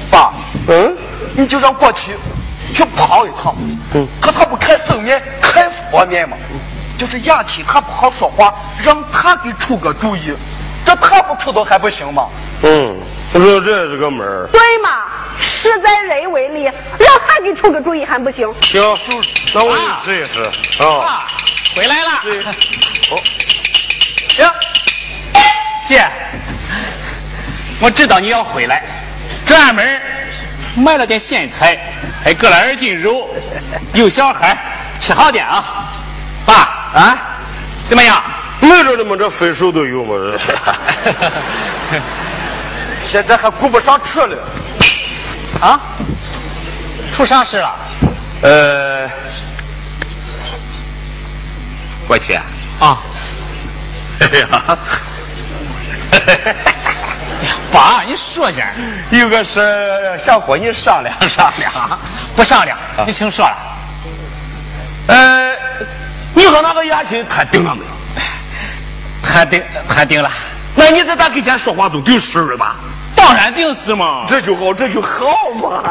[0.10, 0.34] 爸，
[0.68, 0.98] 嗯，
[1.36, 2.16] 你就让过去
[2.74, 3.56] 去跑一趟。
[3.94, 6.36] 嗯，可他不开僧面，开佛面嘛。
[6.98, 8.52] 就是亚亲他不好说话，
[8.84, 10.34] 让他给出个主意，
[10.84, 12.28] 这他不出头还不行吗？
[12.64, 12.98] 嗯，
[13.34, 14.48] 我说这是个门儿。
[14.52, 15.04] 对嘛，
[15.40, 18.52] 事在人为里，让他给出个主意还不行？
[18.64, 19.22] 行，就
[19.54, 20.42] 那我就试一试
[20.82, 20.88] 啊。
[20.88, 21.28] 啊，
[21.78, 22.10] 回来了。
[23.14, 23.22] 哦，
[24.40, 24.52] 呀，
[25.86, 26.10] 姐，
[27.80, 28.84] 我知道你要回来，
[29.46, 30.02] 专门
[30.76, 31.78] 买了点咸菜，
[32.24, 33.30] 还搁了二斤肉，
[33.94, 34.58] 有小孩
[35.00, 35.94] 吃好点啊。
[36.48, 36.56] 爸
[36.96, 37.18] 啊，
[37.88, 38.24] 怎么样？
[38.60, 40.36] 没着你们这分手都有吗？
[43.06, 44.36] 现在还顾不上吃了。
[45.62, 45.80] 啊？
[47.14, 47.76] 出啥事了？
[48.42, 49.10] 呃，
[52.08, 52.34] 我去
[52.80, 52.98] 啊！
[54.20, 54.78] 哎呀，
[57.72, 58.70] 爸，你说下，
[59.10, 61.72] 有个事想和你商量商量。
[62.36, 63.58] 不商量，你请说了。
[65.08, 65.54] 呃，
[66.34, 67.92] 你和那个雅琴谈定了没有？
[69.22, 70.32] 谈定，谈定了。
[70.76, 72.76] 那你在他跟前说话都顶事了吧？
[73.16, 74.26] 当然顶事嘛。
[74.28, 75.84] 这就好，这就好嘛。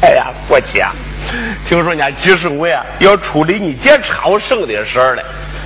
[0.00, 0.92] 哎呀，过去啊，
[1.66, 5.22] 听说人家计生委啊要处理你姐超生的事儿了，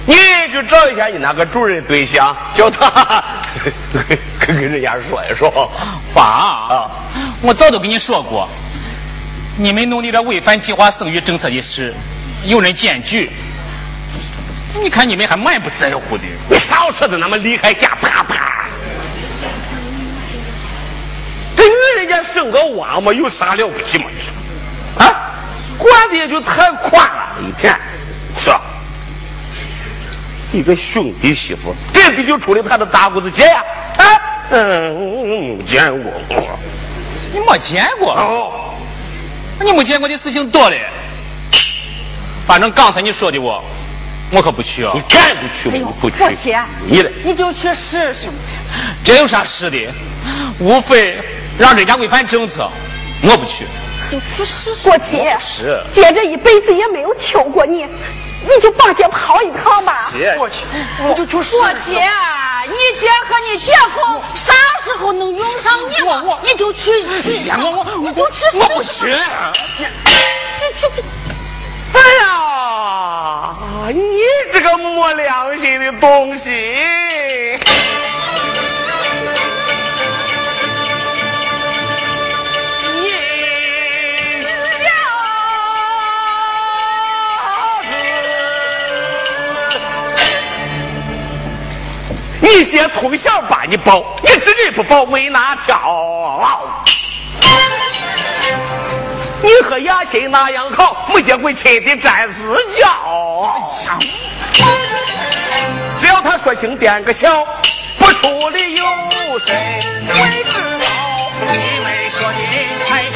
[0.06, 0.14] 你
[0.50, 3.24] 去找一下你那个主任对象，叫他
[4.40, 5.70] 跟跟人家说一说。
[6.14, 6.90] 爸啊，
[7.42, 8.48] 我早都跟你说过，
[9.56, 11.94] 你们弄的这违反计划生育政策的事，
[12.44, 13.30] 有人检举。
[14.80, 16.24] 你看你们还蛮不在乎的。
[16.48, 18.68] 你少说的那么厉害，家啪啪。
[21.56, 24.04] 这女人家生个娃嘛，有啥了不起嘛？
[24.14, 25.34] 你说，啊，
[25.78, 27.74] 管的也就太宽了，一天
[28.36, 28.60] 是吧？
[30.52, 33.62] 一个兄弟媳妇，真的就出了他的大姑子姐呀？
[33.98, 36.12] 啊，嗯，没见过。
[37.32, 38.12] 你没见过？
[38.14, 38.74] 哦，
[39.60, 40.76] 你没见过的事情多了。
[42.46, 43.62] 反正刚才你说的我，
[44.30, 45.02] 我可不去啊你！
[45.02, 45.92] 敢不去吗？
[45.92, 46.56] 你不去我去，
[46.86, 47.12] 你嘞？
[47.22, 48.28] 你就去试试。
[49.04, 49.92] 这有啥试的？
[50.58, 51.22] 无非
[51.58, 52.70] 让人家违反政策，
[53.22, 53.66] 我不去。
[54.10, 54.88] 就去试试。
[54.88, 60.10] 过去是姐这一辈子也没有求过你，你就帮姐跑一趟吧。
[60.12, 60.64] 姐，过去，
[61.06, 61.92] 你就去试我试。
[61.92, 62.00] 姐，
[62.66, 64.52] 你姐和你姐夫啥
[64.84, 66.38] 时候能用上你嘛？
[66.42, 66.90] 你就去
[67.22, 69.06] 去，我我你就去试我不试。
[69.06, 69.12] 去。
[71.94, 73.54] 哎呀，
[73.92, 74.00] 你
[74.52, 77.58] 这个没良心的东西！
[92.50, 96.40] 你姐从小把你抱，你这人不抱没拿挑。
[99.42, 102.88] 你和雅欣那样好，没见过亲的沾私交。
[106.00, 107.44] 只要他说情点个小，
[107.98, 108.84] 不出理由
[109.44, 110.86] 谁会知道？
[111.52, 112.38] 你们说的
[112.88, 113.07] 太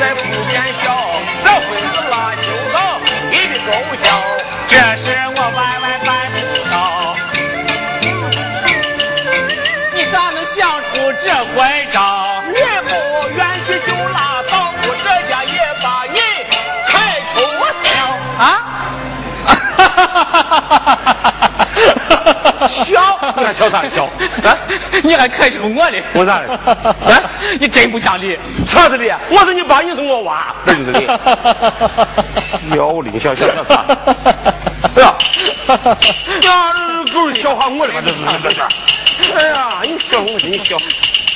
[0.00, 0.96] 在不见笑，
[1.44, 1.60] 这会
[1.92, 2.98] 是拉修道，
[3.30, 4.08] 你的功效。
[4.66, 5.04] 这事
[5.36, 6.38] 我万万办不
[6.70, 6.74] 到，
[9.92, 12.42] 你咋能想出这怪招？
[12.46, 12.54] 你
[12.88, 12.90] 不
[13.36, 16.18] 愿去就拉倒，我这家也把你
[16.88, 17.36] 开除
[17.82, 17.92] 掉。
[18.38, 18.42] 啊！
[19.44, 21.29] 哈哈哈哈哈哈
[22.68, 24.04] 笑，你看笑啥笑？
[24.48, 24.56] 啊，
[25.02, 26.02] 你还开除我嘞？
[26.12, 26.52] 我咋的？
[26.52, 27.22] 啊！
[27.58, 28.38] 你真不讲理！
[28.66, 29.12] 啥子理？
[29.30, 31.06] 我是你爸，你是我娃，这就是理。
[32.38, 33.84] 小林，小小小啥？
[34.96, 35.14] 哎呀，
[36.42, 36.74] 呀，
[37.12, 38.00] 狗笑话我的吧？
[38.04, 38.60] 这是这是。
[39.36, 40.76] 哎呀，你笑我，你笑。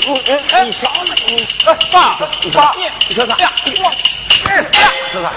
[0.07, 0.89] 你笑
[1.29, 3.37] 你，哎，爸爸，你笑啥？
[3.39, 3.51] 呀，
[3.83, 3.93] 我，
[4.51, 5.31] 哎呀？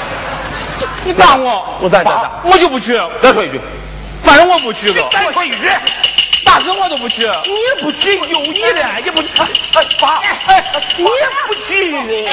[1.05, 2.31] 你打我，我咋咋咋？
[2.43, 3.61] 我就不去，再说一句，
[4.27, 5.69] 反正我不去的，再说一句，
[6.43, 7.25] 打死我都不去。
[7.45, 9.47] 你不去有你了，也不，哎，
[10.01, 10.17] 爸，
[10.47, 10.65] 哎，
[10.97, 11.05] 你
[11.47, 12.27] 不去。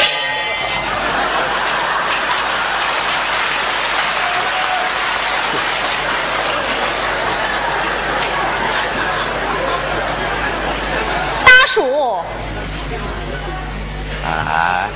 [11.44, 12.18] 大叔，
[14.26, 14.88] 哎，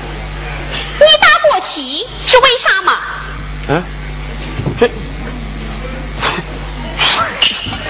[0.98, 2.98] 你打国旗是为啥嘛？
[3.68, 3.82] 嗯，
[4.80, 4.90] 这，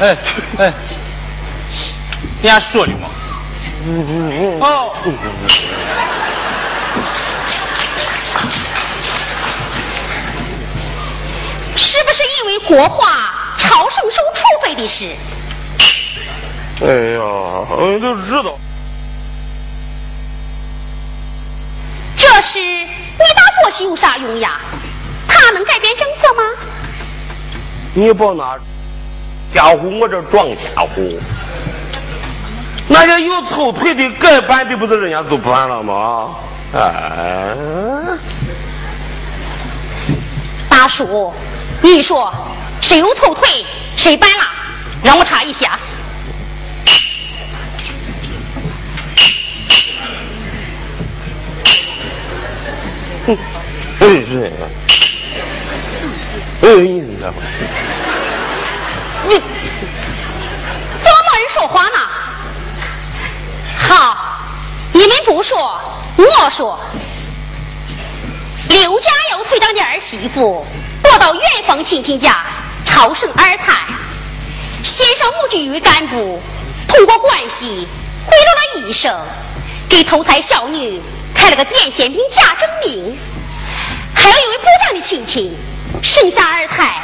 [0.01, 0.17] 哎
[0.59, 0.73] 哎，
[2.41, 3.09] 人家说的嘛。
[4.61, 4.95] 哦，
[11.75, 15.17] 是不是因为国画朝圣收处分的事？
[16.81, 18.57] 哎呀，我都知道。
[22.17, 24.61] 这事你打过去有啥用呀？
[25.27, 26.43] 他能改变政策吗？
[27.95, 28.57] 你别拿
[29.53, 31.03] 家伙我这装家伙，
[32.87, 36.37] 那些有凑腿的该办的不是人家都办了吗？
[36.75, 37.55] 哎，
[40.69, 41.33] 大叔，
[41.81, 42.31] 你说
[42.83, 43.65] 谁有凑腿
[43.97, 44.45] 谁办了？
[45.03, 45.79] 让我查一下。
[54.01, 54.53] 哎是，
[56.63, 57.33] 哎你这
[59.29, 61.99] 你怎么没人说话呢？
[63.79, 64.39] 好，
[64.93, 65.81] 你们不说，
[66.17, 66.79] 我说。
[68.69, 70.67] 刘家要推当的儿媳妇，
[71.03, 72.45] 躲到远方亲戚家
[72.85, 73.85] 超生二胎，
[74.83, 76.41] 县上某局域干部
[76.87, 77.87] 通过关系
[78.27, 79.19] 贿赂了医生，
[79.89, 81.01] 给头胎小女
[81.35, 83.19] 开了个癫痫病假证明。
[84.15, 85.57] 还有一位部长的亲戚
[86.03, 87.03] 生下二胎，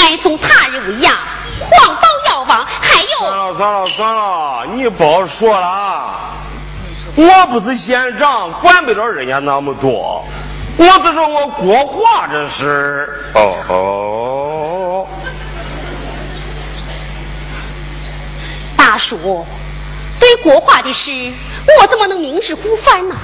[0.00, 1.16] 爱送他人为养，
[1.60, 6.14] 黄宝药王，还有算了算了算了，你别说了，
[7.16, 10.24] 我不是县长，管不了人家那么多。
[10.76, 13.08] 我只说我国画这事。
[13.34, 15.06] 哦哦，
[18.76, 19.46] 大叔，
[20.18, 21.32] 对国画的事，
[21.80, 23.14] 我怎么能明知故犯呢？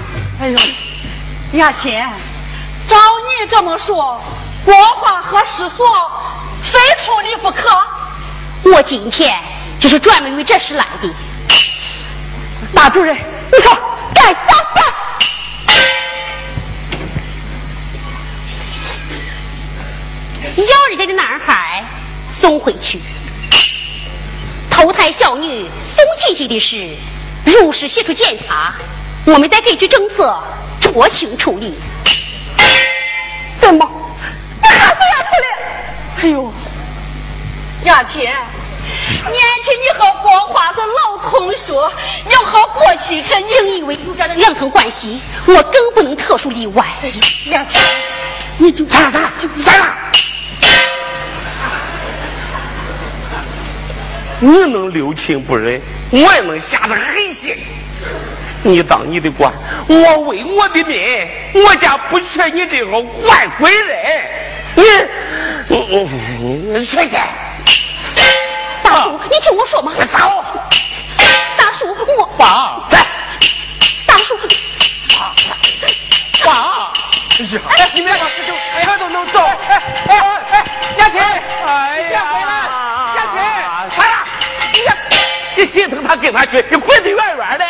[0.41, 0.59] 哎呦，
[1.59, 2.01] 雅琴，
[2.89, 4.21] 照你这么说，
[4.65, 5.87] 国画和诗所
[6.63, 7.69] 非处理不可。
[8.63, 9.37] 我今天
[9.79, 11.09] 就是专门为这事来的。
[12.75, 13.73] 大主任，你说
[14.15, 14.85] 该怎么办？
[20.57, 21.85] 要人家的男孩
[22.31, 23.01] 送回去，
[24.71, 26.95] 投胎小女送进去的事，
[27.47, 28.75] 如实写出检查，
[29.25, 30.39] 我们再根据政策
[30.81, 31.75] 酌情处理。
[33.59, 33.91] 怎么？
[34.63, 35.47] 你还是要处理？
[36.23, 36.53] 哎呦，
[37.85, 38.35] 雅琴，年
[39.65, 41.73] 轻你和光华是老同学，
[42.31, 46.85] 要和过去是正因为有这两层关系，我更不能特殊例外。
[47.47, 47.81] 雅琴，
[48.59, 49.31] 你就算了算了
[49.65, 49.87] 算了。
[54.41, 55.81] 你能留情不忍，
[56.11, 57.57] 我也能下得狠心。
[58.63, 59.51] 你当你的官，
[59.87, 61.29] 我为我的民，
[61.65, 64.27] 我家不缺你这个外国人。
[64.75, 64.83] 你，
[65.69, 67.17] 你你出去！
[68.91, 69.93] 大叔，你听我说嘛。
[70.09, 70.45] 走！
[71.57, 73.07] 大叔，我爸，在。
[74.05, 74.37] 大叔，
[76.45, 76.93] 爸，
[77.39, 78.53] 哎呀，哎，你们两个这就
[78.83, 79.39] 全都能走。
[79.39, 80.67] 哎哎哎，
[80.99, 82.53] 亚琴，哎你先回来。
[83.15, 83.39] 亚琴，
[83.95, 84.17] 算了，
[84.73, 84.97] 你呀，
[85.55, 87.65] 你心疼他跟他去，你滚得远远的，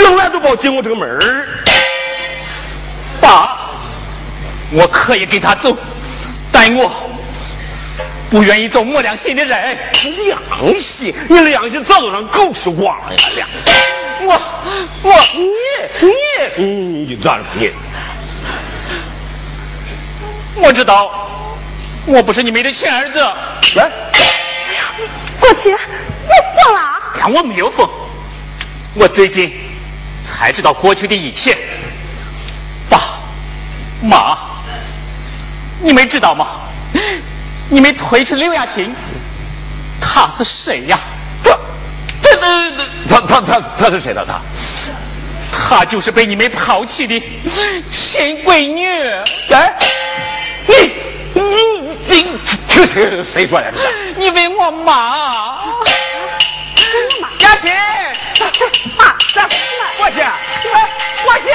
[0.00, 1.46] 永远都别进我这个门儿。
[3.20, 3.58] 爸，
[4.72, 5.76] 我可以跟他走，
[6.50, 6.90] 但我
[8.30, 9.78] 不愿意做没良心的人。
[10.26, 13.06] 良心，你良心早都让狗吃光了！
[14.20, 14.40] 我
[15.02, 16.66] 我你你
[17.14, 17.70] 你咋了你？
[20.56, 21.28] 我知道，
[22.06, 23.20] 我不是你们的亲儿子。
[23.76, 23.90] 来，
[25.38, 25.76] 过去你
[26.64, 26.80] 疯了？
[27.20, 27.88] 呀，我没有疯，
[28.94, 29.52] 我最近
[30.22, 31.56] 才知道过去的一切。
[32.88, 33.00] 爸
[34.02, 34.36] 妈，
[35.80, 36.62] 你们知道吗？
[37.68, 38.94] 你们推出刘亚琴，
[40.00, 40.98] 他是谁呀？
[41.42, 41.58] 这
[42.22, 44.24] 这这他他他他是谁呢？
[44.26, 44.40] 他
[45.68, 47.20] 她就是被你们抛弃的
[47.90, 48.86] 亲闺女。
[49.52, 49.76] 哎，
[50.64, 50.94] 你
[51.34, 51.42] 你
[52.06, 52.38] 你
[52.68, 53.72] 这谁说的？
[54.16, 55.56] 你问我妈。
[57.40, 57.72] 雅琴，
[58.96, 59.40] 妈，这
[59.98, 60.88] 过去，哎，
[61.24, 61.50] 过去，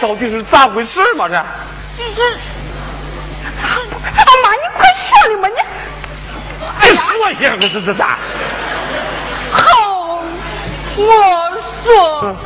[0.00, 1.28] 到底是咋回事嘛？
[1.28, 1.42] 这这，
[2.16, 2.22] 这，
[3.64, 5.54] 阿妈，你快说哩嘛你！
[6.80, 8.18] 哎，说一下，这这这咋？
[9.50, 10.22] 好，
[10.96, 11.02] 我
[11.84, 12.36] 说。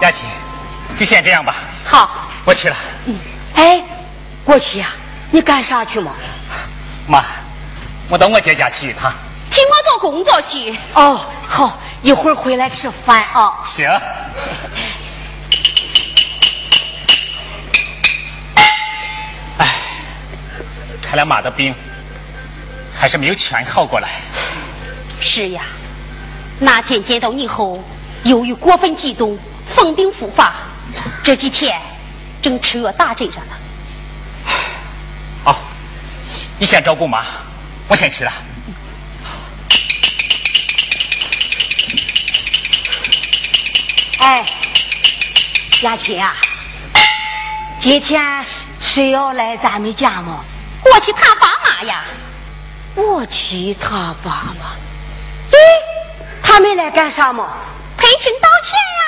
[0.00, 0.28] 雅琴，
[0.96, 1.56] 就先这样吧。
[1.84, 2.76] 好，我去了。
[3.06, 3.18] 嗯，
[3.54, 3.82] 哎，
[4.44, 4.90] 过去呀，
[5.30, 6.12] 你干啥去嘛？
[7.08, 7.24] 妈，
[8.08, 9.12] 我到我姐家去一趟。
[9.50, 10.78] 替我做工作去。
[10.94, 13.54] 哦，好，一会儿回来吃饭啊。
[13.64, 13.88] 行。
[19.58, 19.74] 哎，
[21.02, 21.74] 看来妈的病
[22.96, 24.08] 还是没有全好过来。
[25.20, 25.62] 是呀，
[26.60, 27.82] 那天见到你后，
[28.22, 29.36] 由于过分激动，
[29.78, 30.54] 疯病复发，
[31.22, 31.80] 这几天
[32.42, 33.54] 正吃药打针着呢。
[35.44, 35.60] 好，
[36.58, 37.24] 你先照顾妈，
[37.86, 38.32] 我先去了。
[44.18, 44.44] 哎，
[45.82, 46.34] 雅琴啊，
[47.80, 48.44] 今天
[48.80, 50.44] 谁要来咱们家吗？
[50.92, 52.02] 我去他爸妈呀。
[52.96, 54.74] 我去他爸妈。
[55.52, 55.56] 咦，
[56.42, 57.48] 他们来干啥么？
[57.96, 59.07] 赔情道歉呀。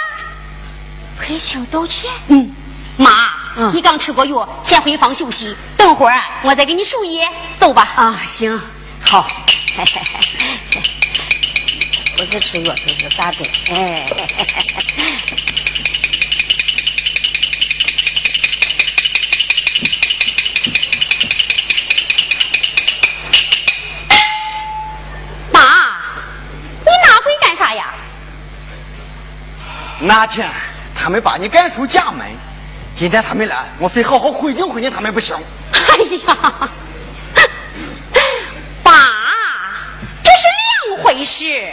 [1.20, 2.10] 赔情道歉？
[2.28, 2.50] 嗯，
[2.96, 5.54] 妈，嗯、你刚吃过药，先回房休息。
[5.76, 7.28] 等会儿我再给你输液，
[7.58, 7.88] 走吧。
[7.94, 8.60] 啊，行，
[9.00, 9.28] 好。
[12.16, 14.06] 不是吃药就是打针，哎。
[25.52, 25.60] 妈，
[26.80, 27.94] 你拿回干啥呀？
[30.00, 30.48] 那天
[31.02, 32.26] 他们把你赶出家门，
[32.94, 35.34] 今天他们来，我非好好回敬回敬他们不行。
[35.72, 36.70] 哎呀！
[38.82, 38.92] 爸，
[40.22, 40.46] 这是
[40.92, 41.72] 两回事，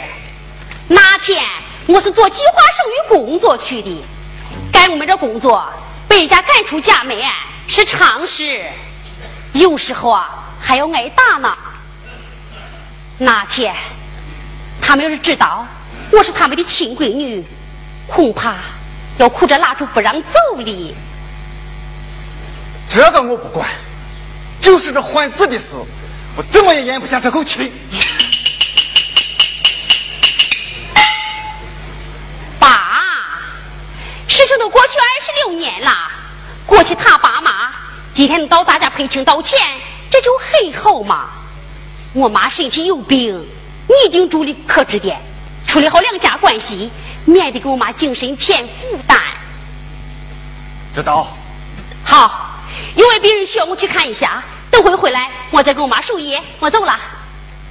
[0.88, 1.44] 那天
[1.84, 4.02] 我是做计划生育工作去的，
[4.72, 5.62] 干我们这工作
[6.08, 7.14] 被人家赶出家门
[7.68, 8.64] 是常事，
[9.52, 11.54] 有时候啊还要挨打呢。
[13.18, 13.74] 那天
[14.80, 15.66] 他们要是知道
[16.10, 17.44] 我是他们的亲闺女，
[18.06, 18.54] 恐怕
[19.18, 20.94] 要哭着拉住不让走哩。
[22.88, 23.68] 这个我不管，
[24.60, 25.76] 就是这换字的事，
[26.36, 27.72] 我怎么也咽不下这口气。
[32.58, 33.38] 爸
[34.26, 35.92] 事情都过去二十六年了，
[36.64, 37.70] 过去他爸妈
[38.14, 39.58] 今天到咱家赔情道歉，
[40.08, 41.28] 这就很好嘛。
[42.14, 43.36] 我妈身体有病，
[43.88, 45.20] 你一定助力可指点，
[45.66, 46.90] 处理好两家关系，
[47.24, 49.18] 免得给我妈精神添负担。
[50.94, 51.28] 知道。
[52.04, 52.60] 好，
[52.96, 56.42] 有位病人需要我去看一下，等会回来我再给我妈输液。
[56.58, 56.98] 我走了。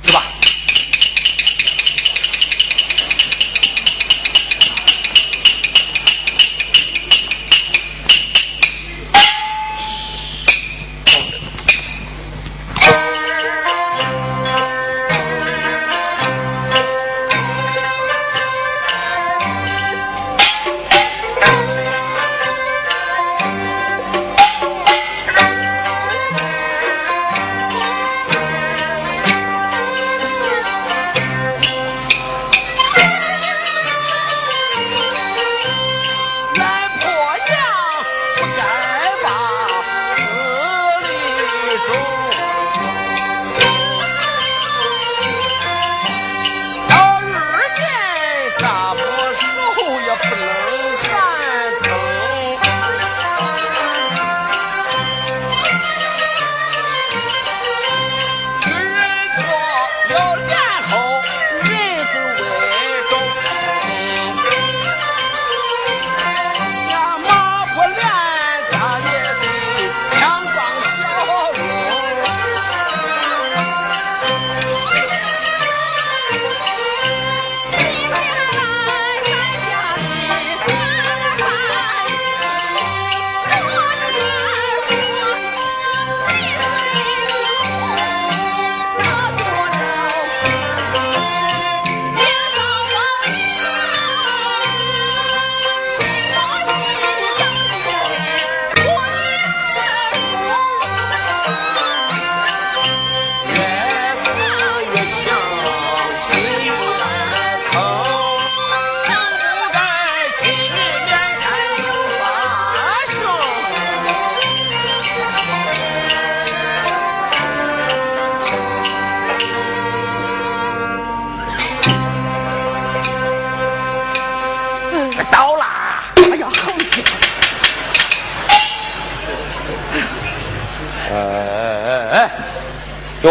[0.04, 0.22] 去吧。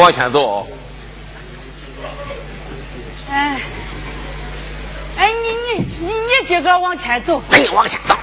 [0.07, 0.65] 往前走。
[3.29, 3.61] 哎，
[5.19, 7.43] 哎，你你你你自个往前走。
[7.51, 8.15] 你往前走。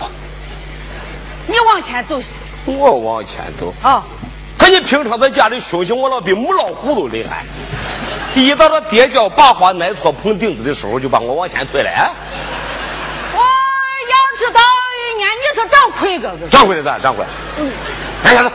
[1.45, 2.22] 你往前走。
[2.65, 3.73] 我往前走。
[3.81, 4.01] 啊。
[4.57, 7.43] 可你平常在家里凶凶我老，比母老虎都厉害。
[8.34, 11.89] 第一到这跌跤把花挨错碰钉子的时候，就把我往前推了。
[13.34, 13.39] 我
[14.10, 14.61] 要知道，
[15.19, 16.47] 人你是掌柜哥哥。
[16.47, 16.97] 掌柜的咋？
[16.97, 17.26] 掌柜。
[17.60, 17.69] 嗯。
[18.23, 18.51] 来下子。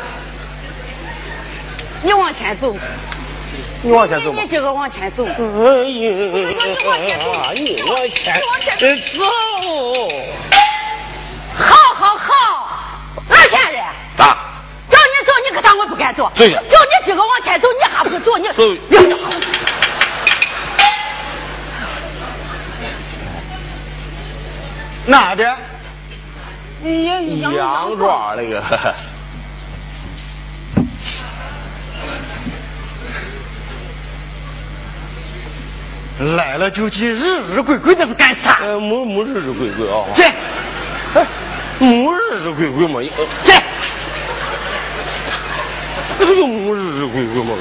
[2.01, 2.75] 你往前走。
[3.81, 5.25] 你往前走你这个往前走。
[5.25, 5.39] 哎呀，
[7.55, 8.41] 你往前走。
[8.41, 9.25] 你往前走。
[11.55, 12.35] 好好好，
[13.29, 13.85] 老先人。
[14.17, 14.37] 咋？
[14.91, 16.31] 叫你走，你可当我不敢走。
[16.35, 16.57] 叫你
[17.07, 18.37] 这个往前走，你还不走？
[18.37, 18.63] 你走。
[25.07, 25.57] 哪的？
[26.85, 28.63] 杨庄那个。
[36.19, 38.59] 来了就去，日日鬼鬼那是干啥？
[38.61, 40.05] 呃，没没日日鬼鬼啊。
[40.17, 40.25] 对。
[41.15, 41.27] 哎，
[41.79, 43.01] 没日日鬼鬼嘛？
[43.45, 43.55] 对。
[46.19, 47.55] 那个就没日日鬼鬼嘛？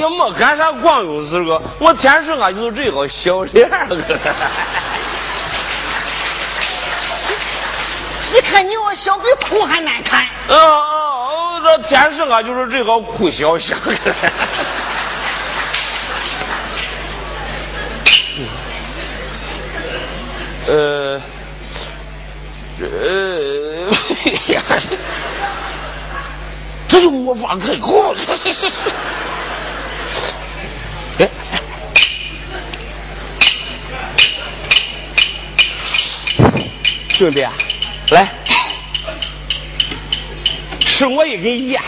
[0.00, 3.96] 哎呀，没干啥光荣事个，我天生啊就是这个小脸个。
[8.32, 10.24] 你看你我小比哭还难看。
[10.48, 13.78] 哦哦，这天生啊就是这个哭小相。
[20.66, 21.20] 呃，
[22.78, 22.86] 这
[26.88, 28.14] 这就没法开口。
[37.20, 37.46] 兄弟，
[38.12, 38.26] 来，
[40.80, 41.78] 吃我一根烟。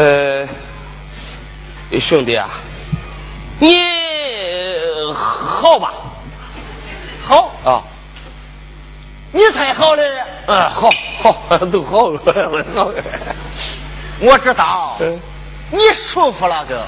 [0.00, 0.48] 呃。
[2.00, 2.48] 兄弟啊，
[3.58, 3.76] 你
[5.12, 5.92] 好吧？
[7.22, 7.82] 好啊，
[9.30, 10.02] 你太好了！
[10.46, 10.88] 嗯，好，
[11.20, 12.12] 好，都好，
[12.74, 12.90] 好。
[14.20, 14.96] 我知道，
[15.70, 16.80] 你舒服了哥。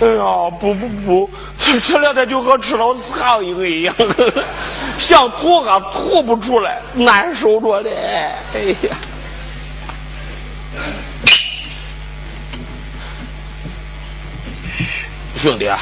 [0.00, 3.94] 哎呀，不不不，这这两天就和吃了苍蝇一样，
[4.98, 7.90] 想吐啊吐不出来，难受着嘞。
[8.54, 8.96] 哎呀。
[15.44, 15.78] 兄弟啊，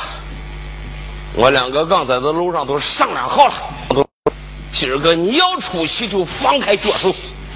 [1.37, 3.55] 我两个刚才在楼上都商量好了，
[3.91, 4.05] 都
[4.73, 7.15] 今儿个你要出去就放开脚手，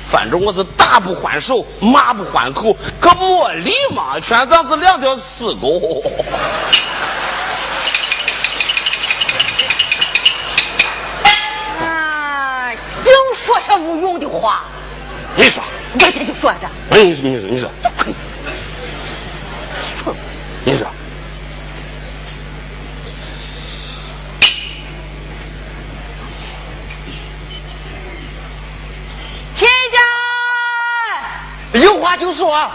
[0.08, 6.00] 反正我是打不还手，骂不还口，可没理嘛，全当是两条死狗。
[11.80, 12.70] 啊，
[13.02, 14.62] 净说些无用的话。
[15.34, 15.60] 你说，
[15.94, 16.68] 我这就说着。
[16.90, 17.68] 哎，你说，你说，你说，
[20.64, 20.86] 你说。
[31.96, 32.70] 有话就说。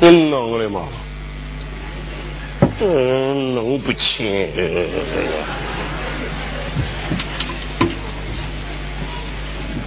[0.00, 0.82] 真能的吗？
[2.80, 4.50] 嗯，弄不清？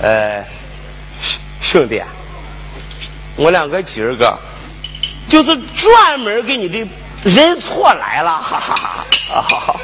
[0.02, 0.48] 哎。
[1.78, 2.02] 兄弟，
[3.36, 4.36] 我两个今儿个
[5.30, 6.88] 就是专门给你的
[7.24, 9.06] 认错来了，哈哈哈！
[9.32, 9.80] 啊，好好。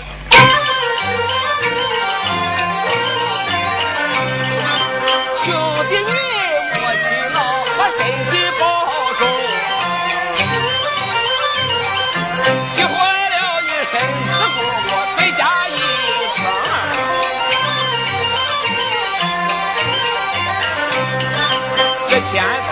[22.33, 22.62] 千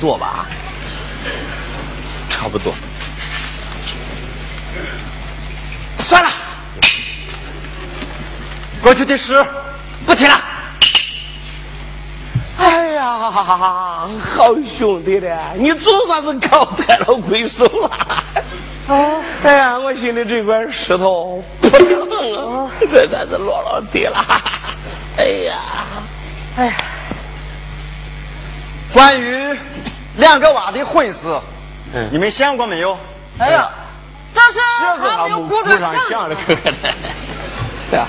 [0.00, 0.46] 多吧，
[2.30, 2.74] 差不多。
[5.98, 6.30] 算了，
[8.82, 9.44] 过去的事
[10.06, 10.40] 不提了。
[12.58, 17.90] 哎呀，好兄弟的，你总算是高抬了归宿了。
[19.44, 24.24] 哎呀，我心里这块石头扑腾啊，这算是落了地了。
[25.18, 25.58] 哎呀，
[26.56, 26.74] 哎呀，
[28.92, 29.56] 关于。
[30.20, 31.28] 两个娃的婚事，
[32.12, 32.96] 你们想过没有？
[33.38, 33.70] 哎呀，
[34.34, 34.60] 这是
[35.00, 35.78] 还没有顾着
[36.08, 36.70] 想的，哥哥。
[37.90, 38.06] 对啊，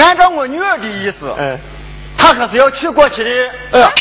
[0.00, 1.58] 按照我女儿的意思，嗯，
[2.16, 3.30] 她可是要娶过去的。
[3.72, 3.92] 哎呀，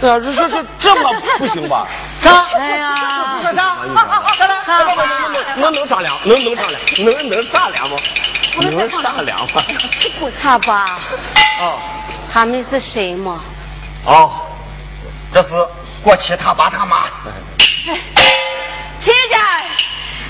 [0.00, 1.86] 哎呀，这这这这么不行吧？
[2.20, 2.44] 啥？
[2.56, 3.76] 哎呀，说啥？
[4.66, 4.94] 啥了？
[5.56, 6.16] 能能商量？
[6.24, 6.80] 能能商量？
[6.98, 7.96] 能能商量吗？
[8.58, 9.62] 能商量吗？
[10.18, 10.98] 不差吧？
[11.60, 11.78] 哦，
[12.32, 13.42] 他们是谁嘛？
[14.06, 14.32] 哦，
[15.34, 15.54] 这是。
[16.06, 17.02] 过去他爸他妈，
[19.00, 19.36] 亲家，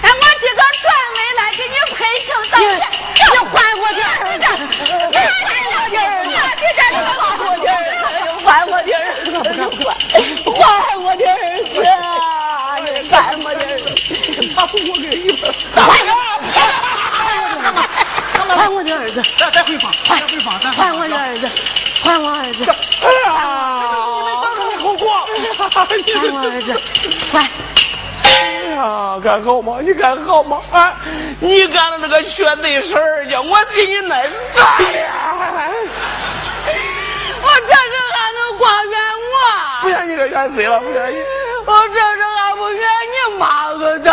[0.00, 2.80] 哎，我今个专门来给你赔情道歉，
[3.14, 3.20] 你
[3.52, 4.46] 还我的儿子，
[5.12, 6.96] 还我的儿子，亲家你
[8.42, 9.84] 还我的儿子，还我的儿子，
[10.64, 11.36] 还我的儿
[11.68, 11.76] 子，
[13.12, 13.84] 还我的儿子，
[14.54, 15.52] 他不我给一分，
[18.48, 21.46] 还我的儿子，再再回房，再回房，还我的儿子，
[22.02, 22.64] 还我儿子，
[25.36, 26.40] 哎呀，你们当着的后果。
[26.40, 26.68] 我儿子，
[27.30, 27.34] 快！
[28.22, 28.28] 哎
[28.74, 29.78] 呀，干好吗？
[29.82, 30.60] 你干好吗？
[30.72, 30.94] 啊，
[31.40, 34.22] 你干了那个缺德事儿去，我替你那
[34.52, 35.70] 咋呀？
[37.42, 38.98] 我这是还能光怨
[39.32, 39.36] 我？
[39.82, 40.80] 不怨你可怨谁了？
[40.80, 41.18] 不怨你。
[41.66, 42.80] 我这是还不怨
[43.12, 44.12] 你妈个咋？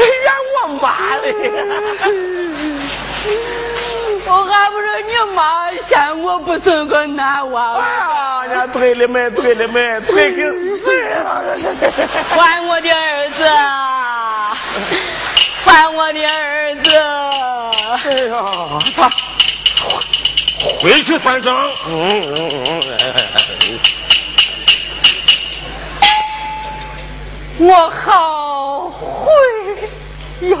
[0.00, 1.24] 怨我妈嘞！
[4.30, 8.44] 我还不是你妈嫌我不生个男娃啊！
[8.44, 9.30] 人家对的没？
[9.30, 10.00] 对的没？
[10.02, 11.54] 对跟死人了！
[12.28, 13.48] 还我的儿子！
[15.64, 16.96] 还我的儿子！
[17.88, 18.34] 哎呀，
[18.94, 19.10] 操！
[20.82, 21.70] 回去算账。
[21.88, 23.78] 嗯嗯嗯。
[27.60, 29.32] 我好悔
[30.48, 30.56] 呀！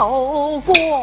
[0.00, 0.98] 走过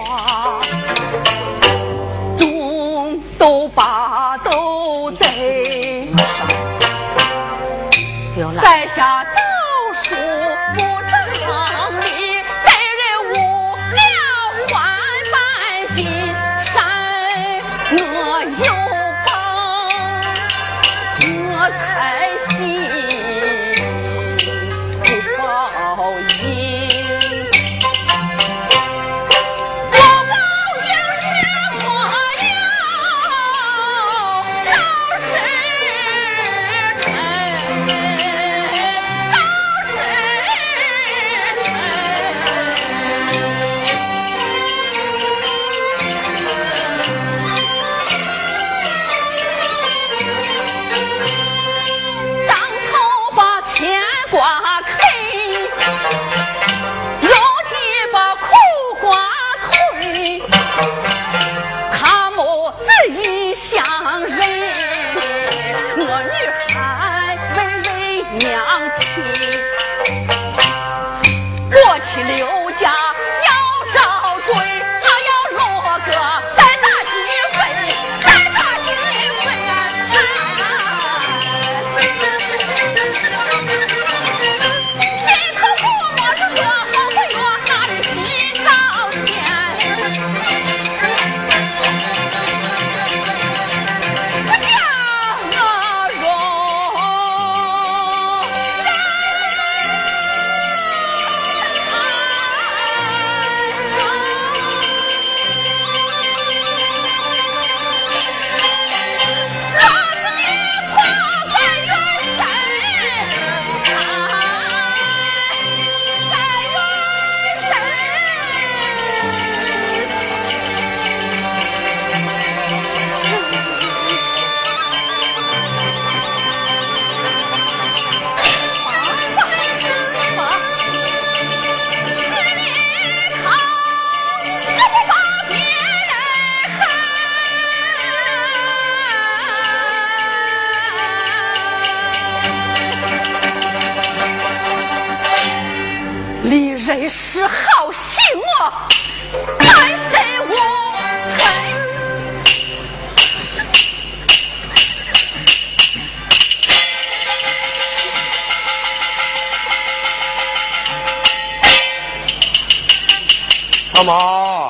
[163.98, 164.70] 大妈，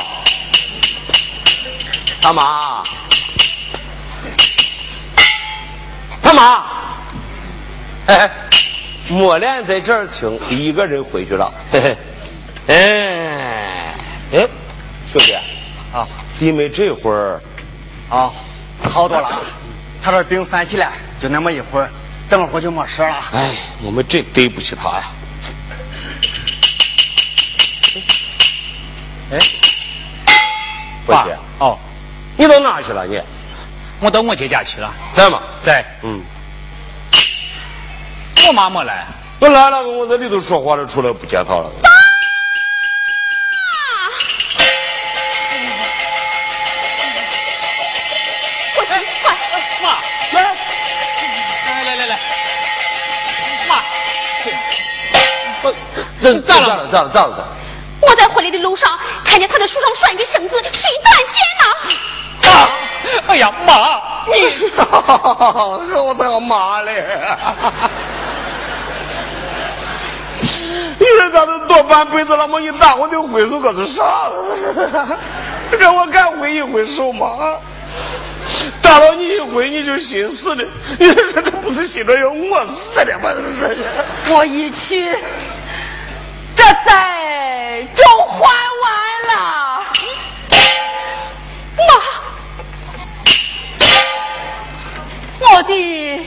[2.22, 2.84] 大妈，
[6.22, 6.64] 大妈，
[8.06, 8.32] 哎，
[9.10, 11.54] 莫莲在这儿听，一个人回去了。
[11.70, 11.98] 嘿嘿，
[12.68, 13.94] 哎，
[14.32, 14.48] 哎，
[15.12, 15.34] 兄弟，
[15.92, 16.08] 啊，
[16.40, 17.42] 弟妹这会儿
[18.10, 18.32] 啊，
[18.90, 19.30] 好多了。
[20.02, 21.90] 他这病犯起来，就那么一会儿，
[22.30, 23.18] 等会儿就没事了。
[23.34, 25.04] 哎，我们真对不起他呀。
[34.00, 35.42] 我到我姐家去了，在吗？
[35.60, 35.84] 在。
[36.04, 36.22] 嗯，
[38.48, 39.06] 我妈没来。
[39.40, 41.72] 我来了，我在里头说话了，出来不见她了。
[48.76, 49.36] 不行，快！
[49.82, 49.98] 妈，
[50.34, 50.44] 来，
[51.66, 52.20] 来来来来，
[53.68, 53.82] 妈，
[56.22, 57.10] 这咋了咋了？
[57.10, 57.32] 咋了？
[57.34, 57.48] 咋了？
[58.00, 58.96] 我在回来的路上
[59.26, 61.57] 看见他在树上拴一个绳子，谁断线呢？
[61.57, 61.57] 啊！
[63.28, 64.34] 哎呀，妈，你，
[64.76, 67.06] 和我当妈嘞！
[71.00, 72.60] 你说咱都多半辈子了嘛？
[72.60, 75.18] 你打我的回手可是啥了？
[75.80, 77.56] 让我敢挥一挥手吗？
[78.82, 80.64] 打了你一回你就心死了，
[81.00, 83.30] 你说这不是心里要我死了吗？
[84.30, 85.16] 我一去，
[86.56, 88.48] 这债就还
[95.58, 96.24] 我的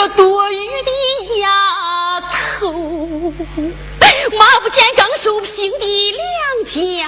[0.00, 0.90] 这多余的
[1.40, 2.72] 丫头，
[4.38, 7.06] 马不见刚收平的两家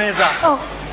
[0.00, 0.24] 妹子，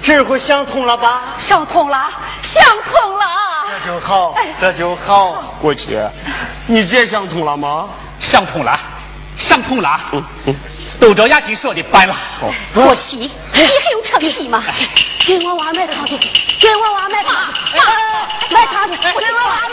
[0.03, 1.21] 这回想通了吧？
[1.39, 2.09] 想通了，
[2.43, 3.25] 想通了。
[3.69, 5.55] 这就好，这就好。
[5.61, 5.97] 过去，
[6.65, 7.87] 你这想通了吗？
[8.19, 8.77] 想通了，
[9.33, 9.97] 想通了。
[10.99, 12.13] 都照雅琪说的办了。
[12.73, 14.61] 国旗，你还有成绩吗？
[15.25, 16.17] 给我娃买糖去，
[16.59, 17.33] 给我娃买糖，
[18.51, 19.66] 买糖去，给我娃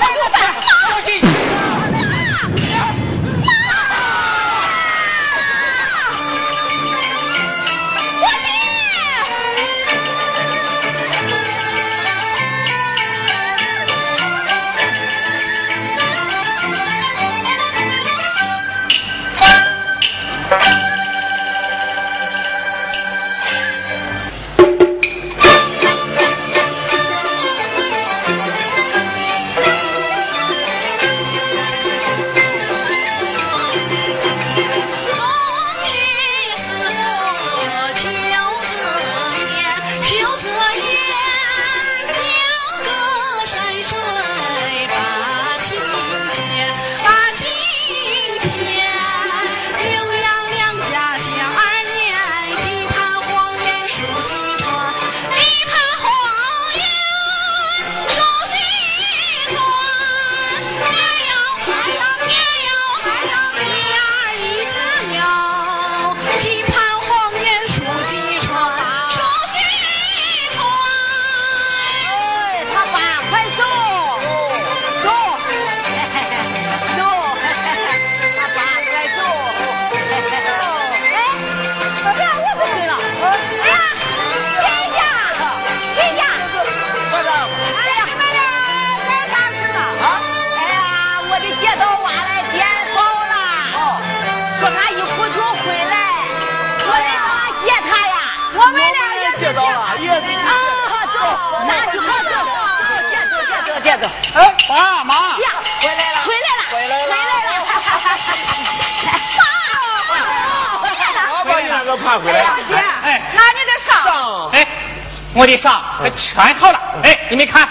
[115.34, 115.82] 我的伤
[116.14, 116.80] 全好了。
[117.02, 117.68] 哎，你们看。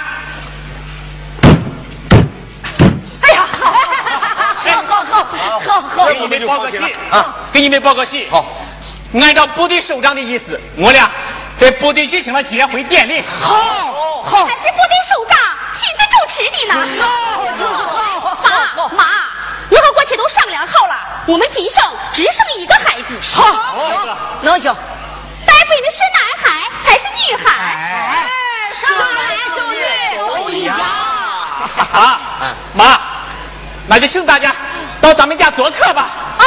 [3.22, 7.36] 哎呀， 好，好，好，好，好，给你们报个喜啊！
[7.54, 8.28] 给你们报个喜。
[8.30, 8.46] 好，
[9.22, 11.10] 按照部队首长的意思，我俩
[11.58, 13.24] 在部队举行了结婚典礼。
[13.40, 13.56] 好，
[14.24, 15.38] 好，还是部队首长
[15.72, 16.74] 亲自主持的呢。
[17.02, 19.06] 好，好妈妈，
[19.70, 20.96] 我和国旗都商量好了，
[21.28, 21.82] 我们今生
[22.12, 23.18] 只生一个孩子。
[23.40, 23.42] 好，
[24.42, 24.76] 能行。
[25.46, 26.13] 待会的是男孩还是女孩？
[26.13, 26.13] 哎，
[28.76, 29.78] 生男生女
[30.18, 30.78] 都一样。
[31.92, 32.20] 啊，
[32.74, 33.00] 妈，
[33.88, 34.54] 那就请大家
[35.00, 36.08] 到咱们家做客吧。
[36.38, 36.44] 啊。